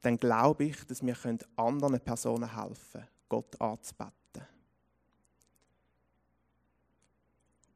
dann 0.00 0.16
glaube 0.16 0.64
ich, 0.64 0.76
dass 0.86 1.04
wir 1.04 1.16
anderen 1.56 2.00
Personen 2.00 2.54
helfen 2.54 2.92
können, 2.92 3.08
Gott 3.28 3.60
anzubeten. 3.60 4.21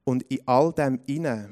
Und 0.09 0.23
in 0.31 0.47
all 0.47 0.73
dem 0.73 1.01
inne 1.07 1.51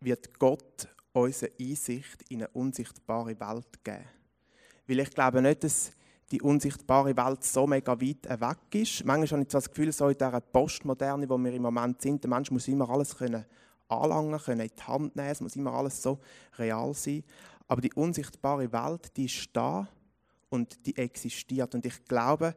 wird 0.00 0.38
Gott 0.38 0.88
unsere 1.12 1.52
Einsicht 1.60 2.22
in 2.30 2.38
eine 2.38 2.48
unsichtbare 2.48 3.38
Welt 3.38 3.84
geben. 3.84 4.04
Weil 4.86 5.00
ich 5.00 5.10
glaube 5.10 5.42
nicht, 5.42 5.64
dass 5.64 5.92
die 6.30 6.40
unsichtbare 6.40 7.14
Welt 7.14 7.44
so 7.44 7.66
mega 7.66 7.92
weit 8.00 8.40
weg 8.40 8.74
ist. 8.74 9.04
Manchmal 9.04 9.40
habe 9.40 9.42
ich 9.42 9.48
das 9.48 9.68
Gefühl, 9.68 9.92
so 9.92 10.08
in 10.08 10.16
dieser 10.16 10.40
Postmoderne, 10.40 11.28
wo 11.28 11.36
wir 11.36 11.52
im 11.52 11.62
Moment 11.62 12.00
sind, 12.00 12.24
der 12.24 12.30
Mensch 12.30 12.50
muss 12.50 12.68
immer 12.68 12.88
alles 12.88 13.14
können 13.14 13.44
anlangen 13.88 14.38
können, 14.38 14.60
in 14.60 14.70
die 14.74 14.82
Hand 14.82 15.16
nehmen, 15.16 15.28
es 15.28 15.40
muss 15.40 15.56
immer 15.56 15.72
alles 15.72 16.02
so 16.02 16.18
real 16.58 16.94
sein. 16.94 17.22
Aber 17.66 17.82
die 17.82 17.92
unsichtbare 17.92 18.72
Welt, 18.72 19.14
die 19.16 19.26
ist 19.26 19.50
da 19.52 19.86
und 20.48 20.86
die 20.86 20.96
existiert. 20.96 21.74
Und 21.74 21.84
ich 21.84 22.02
glaube, 22.06 22.54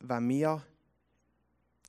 wenn 0.00 0.28
wir 0.28 0.62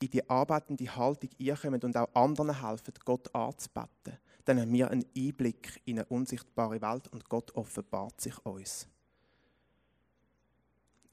in 0.06 0.12
die 0.12 0.30
arbeitende 0.30 0.96
Haltung 0.96 1.30
einkommen 1.39 1.82
und 1.82 1.98
auch 1.98 2.13
anderen 2.13 2.62
helfen, 2.62 2.94
Gott 3.04 3.34
anzubeten, 3.34 4.18
dann 4.46 4.60
haben 4.60 4.74
wir 4.74 4.89
einen 4.89 5.06
Einblick 5.18 5.82
in 5.86 6.00
eine 6.00 6.06
unsichtbare 6.08 6.82
Welt 6.82 7.08
und 7.10 7.28
Gott 7.28 7.54
offenbart 7.56 8.22
sich 8.22 8.38
uns. 8.46 8.88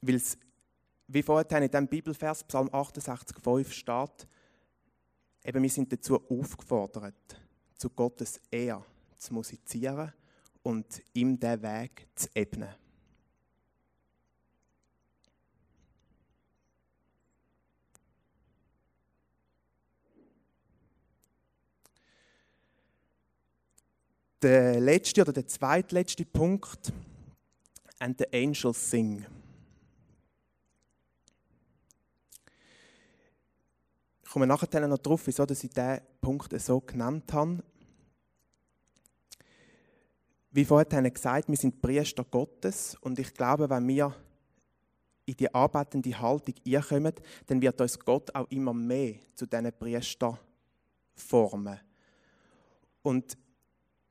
Weil 0.03 0.17
es, 0.17 0.37
wie 1.09 1.23
vorher 1.23 1.63
in 1.63 1.71
diesem 1.71 1.89
Bibelvers, 1.89 2.45
Psalm 2.45 2.69
68,5 2.69 3.71
steht, 3.71 4.29
eben 5.45 5.63
wir 5.63 5.71
sind 5.71 5.93
dazu 5.93 6.21
aufgefordert, 6.29 7.41
zu 7.77 7.89
Gottes 7.91 8.41
Ehr 8.51 8.85
zu 9.17 9.35
musizieren 9.35 10.13
und 10.63 11.03
ihm 11.15 11.39
den 11.39 11.63
Weg 11.63 12.09
zu 12.15 12.29
ebnen. 12.35 12.82
Der 24.43 24.81
letzte 24.81 25.21
oder 25.21 25.33
der 25.33 25.47
zweitletzte 25.47 26.25
Punkt, 26.25 26.93
and 28.01 28.19
the 28.19 28.27
angels 28.33 28.91
sing. 28.91 29.25
Ich 34.25 34.29
komme 34.29 34.49
nachher 34.49 34.89
noch 34.89 34.99
darauf, 34.99 35.25
wieso 35.29 35.45
ich 35.45 35.61
diesen 35.61 36.01
Punkt 36.21 36.61
so 36.61 36.81
genannt 36.81 37.33
habe. 37.33 37.63
Wie 40.51 40.65
vorher 40.65 41.09
gesagt, 41.09 41.49
wir 41.49 41.57
sind 41.57 41.81
Priester 41.81 42.25
Gottes 42.25 42.97
und 43.01 43.21
ich 43.21 43.33
glaube, 43.35 43.71
wenn 43.71 43.87
wir 43.87 44.13
in 45.25 45.37
die 45.37 45.55
arbeitende 45.55 46.19
Haltung 46.19 46.55
einkommen, 46.67 47.15
dann 47.47 47.63
wird 47.63 47.81
uns 47.81 47.97
Gott 47.97 48.35
auch 48.35 48.51
immer 48.51 48.75
mehr 48.75 49.15
zu 49.37 49.47
diesen 49.47 49.73
Priester 49.73 50.37
formen. 51.15 51.79
Und 53.03 53.37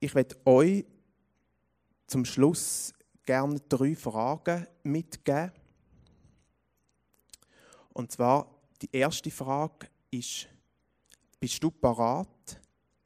ich 0.01 0.15
werde 0.15 0.35
euch 0.45 0.83
zum 2.07 2.25
Schluss 2.25 2.91
gerne 3.23 3.59
drei 3.69 3.95
Fragen 3.95 4.67
mitgeben. 4.83 5.51
Und 7.93 8.11
zwar 8.11 8.47
die 8.81 8.89
erste 8.91 9.29
Frage 9.29 9.87
ist, 10.09 10.47
bist 11.39 11.63
du 11.63 11.69
parat, 11.69 12.59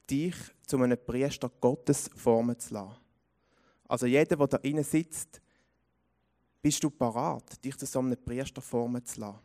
dich 0.09 0.35
zu 0.65 0.81
einem 0.81 0.97
Priester 0.97 1.49
Gottes 1.59 2.09
formen 2.15 2.57
zu 2.57 2.73
lassen? 2.73 2.97
Also 3.87 4.05
jeder, 4.05 4.37
der 4.37 4.47
da 4.47 4.57
innen 4.57 4.83
sitzt, 4.83 5.41
bist 6.61 6.83
du 6.83 6.89
parat, 6.89 7.63
dich 7.63 7.77
zu 7.77 7.85
so 7.85 7.99
einem 7.99 8.17
Priester 8.23 8.61
formen 8.61 9.03
zu 9.03 9.19
lassen? 9.19 9.39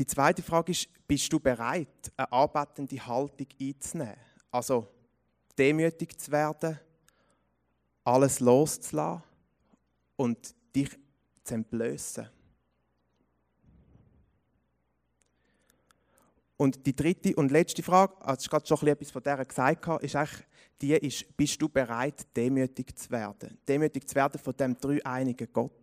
Die 0.00 0.06
zweite 0.06 0.42
Frage 0.42 0.72
ist, 0.72 0.88
bist 1.06 1.30
du 1.30 1.38
bereit, 1.38 2.10
eine 2.16 2.32
arbeitende 2.32 3.06
Haltung 3.06 3.46
einzunehmen? 3.60 4.16
Also 4.50 4.88
demütig 5.58 6.18
zu 6.18 6.32
werden, 6.32 6.80
alles 8.02 8.40
loszulassen 8.40 9.22
und 10.16 10.54
dich 10.74 10.98
zu 11.44 11.52
entblößen. 11.52 12.30
Und 16.56 16.86
die 16.86 16.96
dritte 16.96 17.36
und 17.36 17.50
letzte 17.50 17.82
Frage, 17.82 18.14
also 18.24 18.40
ich 18.40 18.48
gerade 18.48 18.66
schon 18.66 18.88
etwas 18.88 19.10
von 19.10 19.22
der 19.22 19.44
gesagt, 19.44 20.02
ist 20.02 20.16
eigentlich 20.16 20.46
die 20.80 20.92
ist, 20.94 21.36
bist 21.36 21.60
du 21.60 21.68
bereit, 21.68 22.26
demütig 22.34 22.98
zu 22.98 23.10
werden? 23.10 23.58
Demütig 23.68 24.08
zu 24.08 24.14
werden 24.14 24.40
von 24.40 24.56
dem 24.56 24.78
dreieinigen 24.78 25.52
Gott. 25.52 25.79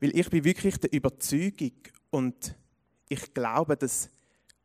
Weil 0.00 0.16
ich 0.16 0.28
bin 0.28 0.44
wirklich 0.44 0.78
der 0.78 0.92
Überzeugung 0.92 1.72
und 2.10 2.54
ich 3.08 3.32
glaube, 3.32 3.76
dass 3.76 4.10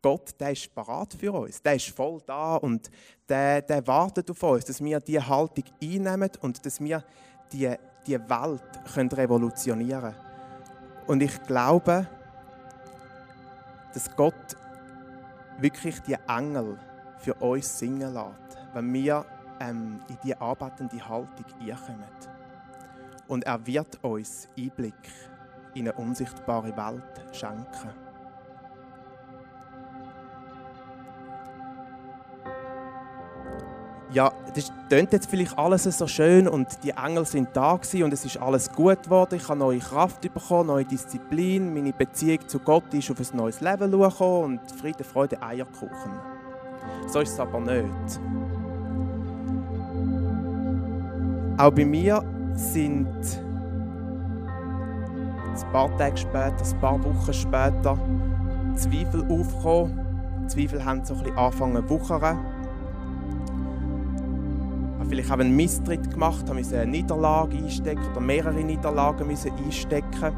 Gott, 0.01 0.39
der 0.39 0.51
ist 0.51 0.73
parat 0.73 1.13
für 1.13 1.31
uns. 1.31 1.61
Der 1.61 1.75
ist 1.75 1.89
voll 1.89 2.21
da 2.25 2.55
und 2.55 2.89
der, 3.29 3.61
der 3.61 3.85
wartet 3.85 4.29
auf 4.31 4.41
uns, 4.43 4.65
dass 4.65 4.83
wir 4.83 4.99
diese 4.99 5.27
Haltung 5.27 5.63
einnehmen 5.81 6.31
und 6.41 6.65
dass 6.65 6.79
wir 6.81 7.03
die, 7.51 7.73
die 8.07 8.19
Welt 8.19 8.63
können 8.93 9.09
revolutionieren 9.09 10.01
können. 10.01 10.15
Und 11.07 11.21
ich 11.21 11.41
glaube, 11.43 12.07
dass 13.93 14.15
Gott 14.15 14.55
wirklich 15.59 15.99
die 16.01 16.17
Engel 16.27 16.79
für 17.19 17.35
uns 17.35 17.77
singen 17.77 18.13
lässt, 18.13 18.57
wenn 18.73 18.91
wir 18.93 19.25
ähm, 19.59 19.99
in 20.07 20.17
diese 20.23 20.41
arbeitende 20.41 21.07
Haltung 21.07 21.45
einkommen. 21.59 22.30
Und 23.31 23.45
er 23.45 23.65
wird 23.65 23.97
uns 24.03 24.49
Einblick 24.57 24.93
in 25.73 25.87
eine 25.87 25.93
unsichtbare 25.93 26.75
Welt 26.75 27.33
schenken. 27.33 27.89
ja, 34.13 34.29
das 34.53 34.69
klingt 34.89 35.13
jetzt 35.13 35.29
vielleicht 35.29 35.57
alles 35.57 35.83
so 35.83 36.05
schön 36.05 36.45
und 36.45 36.67
die 36.83 36.89
Engel 36.89 37.25
sind 37.25 37.47
da 37.53 37.75
und 37.75 38.11
es 38.11 38.25
ist 38.25 38.35
alles 38.35 38.69
gut 38.69 39.03
geworden. 39.03 39.35
Ich 39.35 39.47
habe 39.47 39.57
neue 39.57 39.79
Kraft 39.79 40.21
bekommen, 40.21 40.67
neue 40.67 40.83
Disziplin. 40.83 41.73
Meine 41.73 41.93
Beziehung 41.93 42.45
zu 42.45 42.59
Gott 42.59 42.93
ist 42.93 43.09
auf 43.09 43.19
ein 43.19 43.37
neues 43.37 43.61
Level 43.61 43.89
gekommen 43.89 44.59
und 44.59 44.71
Friede, 44.73 45.05
Freude, 45.05 45.41
Eierkuchen. 45.41 46.11
So 47.07 47.21
ist 47.21 47.31
es 47.31 47.39
aber 47.39 47.61
nicht. 47.61 48.19
Auch 51.57 51.71
bei 51.71 51.85
mir 51.85 52.40
sind 52.55 53.07
ein 55.53 55.71
paar 55.71 55.95
Tage 55.97 56.17
später, 56.17 56.55
ein 56.63 56.79
paar 56.79 57.03
Wochen 57.03 57.33
später 57.33 57.97
Zweifel 58.75 59.25
aufgekommen. 59.29 59.99
Zweifel 60.47 60.83
haben 60.83 61.03
so 61.03 61.13
ein 61.13 61.19
bisschen 61.19 61.37
angefangen 61.37 61.87
zu 61.87 61.89
wuchern 61.89 62.39
vielleicht 65.11 65.29
habe 65.29 65.43
einen 65.43 65.57
Misstritt 65.57 66.09
gemacht, 66.09 66.47
habe 66.47 66.61
eine 66.61 66.87
Niederlage 66.87 67.57
einstecken 67.57 68.01
oder 68.11 68.21
mehrere 68.21 68.63
Niederlagen 68.63 69.29
einstecken. 69.29 70.31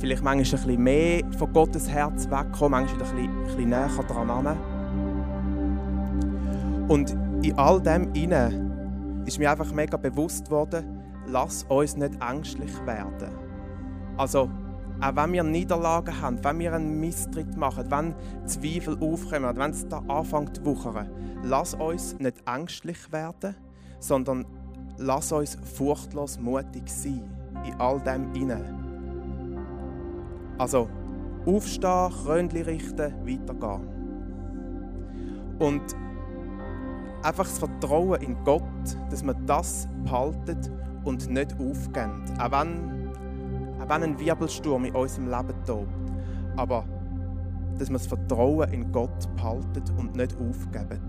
Vielleicht 0.00 0.24
manchmal 0.24 0.60
ein 0.60 0.66
bisschen 0.66 0.82
mehr 0.82 1.22
von 1.38 1.52
Gottes 1.52 1.88
Herz 1.88 2.28
wegkommen, 2.28 2.72
manchmal 2.72 2.96
wieder 2.96 3.08
ein 3.08 3.14
bisschen, 3.14 3.38
ein 3.38 3.44
bisschen 3.44 3.68
näher 3.68 4.04
dran 4.08 4.56
Und 6.88 7.16
in 7.42 7.56
all 7.56 7.80
dem 7.80 8.12
inne 8.14 8.69
ist 9.26 9.38
mir 9.38 9.50
einfach 9.50 9.72
mega 9.72 9.96
bewusst 9.96 10.50
worden, 10.50 11.02
lass 11.26 11.64
uns 11.64 11.96
nicht 11.96 12.14
ängstlich 12.22 12.74
werden. 12.86 13.30
Also 14.16 14.50
auch 15.00 15.16
wenn 15.16 15.32
wir 15.32 15.42
Niederlagen 15.42 16.20
haben, 16.20 16.44
wenn 16.44 16.58
wir 16.58 16.74
einen 16.74 17.00
Misstritt 17.00 17.56
machen, 17.56 17.90
wenn 17.90 18.14
Zweifel 18.46 18.98
aufkommen, 19.00 19.56
wenn 19.56 19.70
es 19.70 19.88
da 19.88 19.98
anfängt 20.08 20.56
zu 20.56 20.64
wuchern, 20.66 21.08
lass 21.42 21.74
uns 21.74 22.18
nicht 22.18 22.36
ängstlich 22.46 23.10
werden, 23.10 23.54
sondern 23.98 24.44
lass 24.98 25.32
uns 25.32 25.56
furchtlos 25.74 26.38
mutig 26.38 26.88
sein 26.88 27.22
in 27.64 27.74
all 27.80 28.00
dem 28.00 28.34
inne. 28.34 28.62
Also 30.58 30.88
aufstehen, 31.46 32.10
Krönchen 32.10 32.62
richten, 32.62 33.14
weitergehen. 33.26 33.88
Und 35.58 35.82
einfach 37.22 37.44
das 37.44 37.58
Vertrauen 37.58 38.20
in 38.22 38.42
Gott, 38.44 38.62
dass 39.10 39.22
wir 39.22 39.34
das 39.34 39.88
behalten 40.04 40.58
und 41.04 41.28
nicht 41.30 41.52
aufgeben. 41.58 42.24
Auch 42.38 42.50
wenn 42.52 43.00
wenn 43.90 44.04
ein 44.04 44.20
Wirbelsturm 44.20 44.84
in 44.84 44.94
unserem 44.94 45.28
Leben 45.28 45.64
tobt. 45.66 45.88
Aber 46.56 46.84
dass 47.76 47.88
wir 47.88 47.98
das 47.98 48.06
Vertrauen 48.06 48.72
in 48.72 48.92
Gott 48.92 49.34
behalten 49.36 49.82
und 49.98 50.14
nicht 50.14 50.36
aufgeben. 50.36 51.00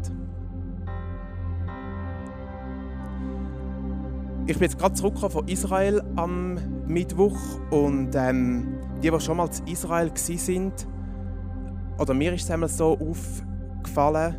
Ich 4.47 4.57
bin 4.57 4.63
jetzt 4.63 4.79
gerade 4.79 4.95
zurückgekommen 4.95 5.31
von 5.31 5.47
Israel 5.47 6.01
am 6.15 6.57
Mittwoch 6.87 7.37
und 7.69 8.15
ähm, 8.15 8.79
die, 9.03 9.11
die 9.11 9.19
schon 9.19 9.37
mal 9.37 9.49
in 9.65 9.73
Israel 9.73 10.11
sind, 10.15 10.87
oder 11.99 12.13
mir 12.15 12.33
ist 12.33 12.45
es 12.45 12.51
einmal 12.51 12.67
so 12.67 12.97
aufgefallen, 12.97 14.35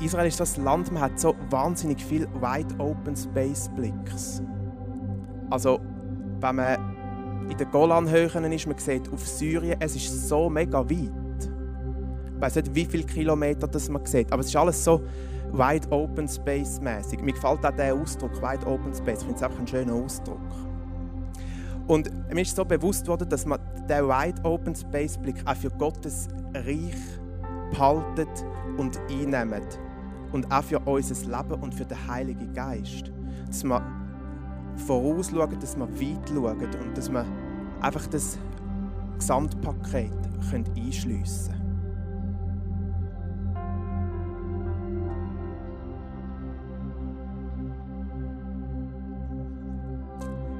Israel 0.00 0.26
ist 0.26 0.40
das 0.40 0.56
Land, 0.56 0.92
man 0.92 1.02
hat 1.02 1.18
so 1.18 1.34
wahnsinnig 1.50 2.04
viel 2.04 2.26
Wide 2.40 2.74
Open 2.78 3.16
Space 3.16 3.68
Blicks. 3.74 4.42
Also, 5.50 5.80
wenn 6.40 6.56
man 6.56 6.76
in 7.50 7.56
den 7.56 7.70
Golanhöhen 7.70 8.52
ist, 8.52 8.66
man 8.66 8.78
sieht 8.78 9.12
auf 9.12 9.26
Syrien, 9.26 9.76
es 9.80 9.96
ist 9.96 10.28
so 10.28 10.48
mega 10.48 10.78
weit. 10.78 11.50
Ich 12.34 12.40
weiß 12.40 12.56
nicht, 12.56 12.74
wie 12.74 12.84
viele 12.84 13.04
Kilometer 13.04 13.68
das 13.68 13.88
man 13.88 14.04
sieht, 14.04 14.32
aber 14.32 14.40
es 14.40 14.48
ist 14.48 14.56
alles 14.56 14.82
so 14.82 15.02
wide 15.52 15.90
open 15.90 16.28
space 16.28 16.80
mäßig. 16.80 17.20
Mir 17.22 17.32
gefällt 17.32 17.64
auch 17.64 17.70
der 17.70 17.94
Ausdruck, 17.94 18.32
wide 18.42 18.66
open 18.66 18.94
space. 18.94 19.18
Ich 19.18 19.24
finde 19.24 19.36
es 19.36 19.42
einfach 19.42 19.60
ein 19.60 19.66
schöner 19.66 19.94
Ausdruck. 19.94 20.40
Und 21.86 22.10
mir 22.32 22.40
ist 22.40 22.56
so 22.56 22.64
bewusst 22.64 23.06
worden, 23.06 23.28
dass 23.28 23.44
man 23.44 23.60
den 23.88 24.08
wide 24.08 24.42
open 24.44 24.74
space 24.74 25.18
Blick 25.18 25.36
auch 25.44 25.56
für 25.56 25.70
Gottes 25.70 26.28
Reich 26.54 26.94
behaltet 27.74 28.46
und 28.76 28.98
einnimmt. 29.10 29.78
Und 30.32 30.50
auch 30.50 30.64
für 30.64 30.80
unser 30.80 31.36
Leben 31.36 31.62
und 31.62 31.74
für 31.74 31.84
den 31.84 32.08
Heiligen 32.08 32.52
Geist. 32.52 33.12
Dass 33.46 33.62
man 33.62 33.82
vorausschauen, 34.86 35.58
dass 35.60 35.76
wir 35.76 35.88
weit 35.88 36.28
schauen 36.28 36.74
und 36.82 36.96
dass 36.96 37.10
wir 37.10 37.24
einfach 37.80 38.06
das 38.06 38.38
Gesamtpaket 39.18 40.12
einschliessen 40.76 41.52
können. 41.52 41.64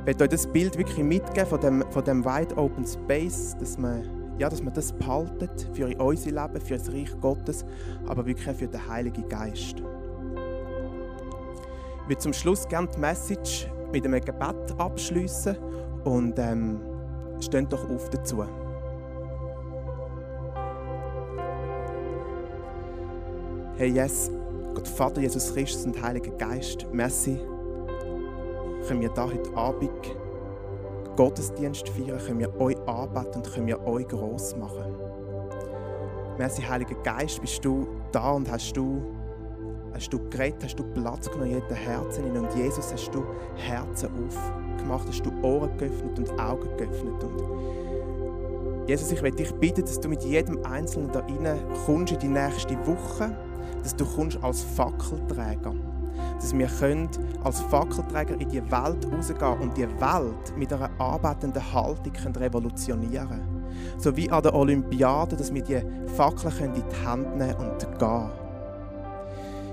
Ich 0.00 0.06
möchte 0.06 0.24
euch 0.24 0.30
das 0.30 0.46
Bild 0.46 0.76
wirklich 0.76 1.02
mitgeben 1.02 1.46
von 1.48 1.60
dem, 1.60 1.84
von 1.90 2.04
dem 2.04 2.24
Wide 2.24 2.54
Open 2.58 2.86
Space, 2.86 3.56
dass 3.58 3.78
man, 3.78 4.02
ja, 4.38 4.48
dass 4.48 4.62
man 4.62 4.74
das 4.74 4.92
behaltet 4.92 5.68
für 5.72 5.86
unser 5.98 6.30
Leben, 6.30 6.60
für 6.60 6.76
das 6.76 6.92
Reich 6.92 7.20
Gottes, 7.20 7.64
aber 8.06 8.26
wirklich 8.26 8.48
auch 8.48 8.54
für 8.54 8.68
den 8.68 8.88
Heiligen 8.88 9.28
Geist. 9.28 9.82
Ich 12.02 12.08
würde 12.08 12.18
zum 12.18 12.32
Schluss 12.32 12.68
gerne 12.68 12.88
die 12.94 13.00
Message 13.00 13.68
mit 13.92 14.04
einem 14.04 14.20
Gebet 14.20 14.74
abschließen 14.76 15.56
und 16.04 16.38
ähm, 16.38 16.80
steht 17.40 17.72
doch 17.72 17.88
auf 17.88 18.10
dazu. 18.10 18.44
Hey 23.76 23.90
yes, 23.90 24.30
Gott 24.74 24.86
Vater 24.86 25.20
Jesus 25.20 25.52
Christus 25.52 25.84
und 25.86 26.00
Heiliger 26.00 26.30
Geist, 26.32 26.86
merci, 26.92 27.40
können 28.86 29.00
wir 29.00 29.08
da 29.10 29.26
heute 29.26 29.52
Abend 29.56 29.90
Gottesdienst 31.16 31.88
feiern, 31.88 32.18
können 32.18 32.40
wir 32.40 32.60
euch 32.60 32.76
arbeiten 32.86 33.38
und 33.38 33.52
können 33.52 33.66
wir 33.66 33.86
euch 33.86 34.08
gross 34.08 34.56
machen. 34.56 34.94
Merci, 36.38 36.62
Heiliger 36.62 36.96
Geist, 37.02 37.40
bist 37.40 37.64
du 37.64 37.86
da 38.12 38.32
und 38.32 38.50
hast 38.50 38.76
du 38.76 39.02
hast 39.94 40.12
du 40.12 40.18
geredet, 40.28 40.64
hast 40.64 40.78
du 40.78 40.82
Platz 40.82 41.30
genommen 41.30 41.52
in 41.52 41.60
jedem 41.60 41.76
Herzen 41.76 42.36
und 42.36 42.54
Jesus 42.56 42.92
hast 42.92 43.14
du 43.14 43.24
Herzen 43.54 44.10
aufgemacht, 44.26 45.06
hast 45.08 45.24
du 45.24 45.30
Ohren 45.42 45.76
geöffnet 45.78 46.18
und 46.18 46.40
Augen 46.40 46.68
geöffnet. 46.76 47.22
Und 47.22 48.88
Jesus, 48.88 49.12
ich 49.12 49.22
will 49.22 49.30
dich 49.30 49.52
bitten, 49.54 49.82
dass 49.82 50.00
du 50.00 50.08
mit 50.08 50.22
jedem 50.24 50.64
Einzelnen 50.64 51.10
da 51.12 51.20
rein 51.20 51.58
kommst 51.86 52.12
in 52.12 52.18
die 52.18 52.28
nächste 52.28 52.76
Woche, 52.86 53.36
dass 53.82 53.94
du 53.94 54.04
kommst 54.04 54.42
als 54.42 54.62
Fackelträger, 54.62 55.74
dass 56.36 56.56
wir 56.56 56.66
können 56.66 57.08
als 57.42 57.60
Fackelträger 57.60 58.40
in 58.40 58.48
die 58.48 58.62
Welt 58.62 59.06
rausgehen 59.12 59.58
und 59.60 59.76
die 59.76 59.88
Welt 59.88 60.56
mit 60.56 60.72
einer 60.72 60.90
arbeitenden 60.98 61.72
Haltung 61.72 62.12
können 62.12 62.36
revolutionieren 62.36 63.40
So 63.98 64.16
wie 64.16 64.30
an 64.30 64.42
der 64.42 64.54
Olympiade, 64.54 65.36
dass 65.36 65.52
wir 65.52 65.62
die 65.62 65.80
Fackeln 66.14 66.74
in 66.74 66.74
die 66.74 67.06
Hand 67.06 67.36
nehmen 67.36 67.54
und 67.56 67.98
gehen. 67.98 68.30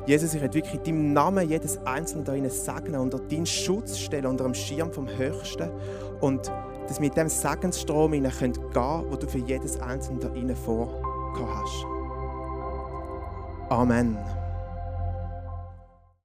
Jesus, 0.07 0.33
ich 0.33 0.41
will 0.41 0.53
wirklich 0.53 0.75
in 0.75 0.83
deinem 0.83 1.13
Namen 1.13 1.47
jedes 1.47 1.77
Einzelne 1.85 2.23
da 2.23 2.49
segnen, 2.49 2.99
unter 2.99 3.19
deinen 3.19 3.45
Schutz 3.45 3.99
stellen, 3.99 4.25
unter 4.25 4.45
dem 4.45 4.55
Schirm 4.55 4.91
vom 4.91 5.07
Höchsten. 5.07 5.69
Und 6.21 6.51
dass 6.87 6.99
wir 6.99 7.07
mit 7.07 7.17
dem 7.17 7.29
Segensstrom 7.29 8.11
gehen 8.11 8.29
können, 8.31 8.55
wo 9.09 9.15
du 9.15 9.27
für 9.27 9.37
jedes 9.37 9.79
Einzelne 9.79 10.19
da 10.19 10.55
vorgehabt 10.55 10.99
hast. 11.55 11.85
Amen. 13.69 14.17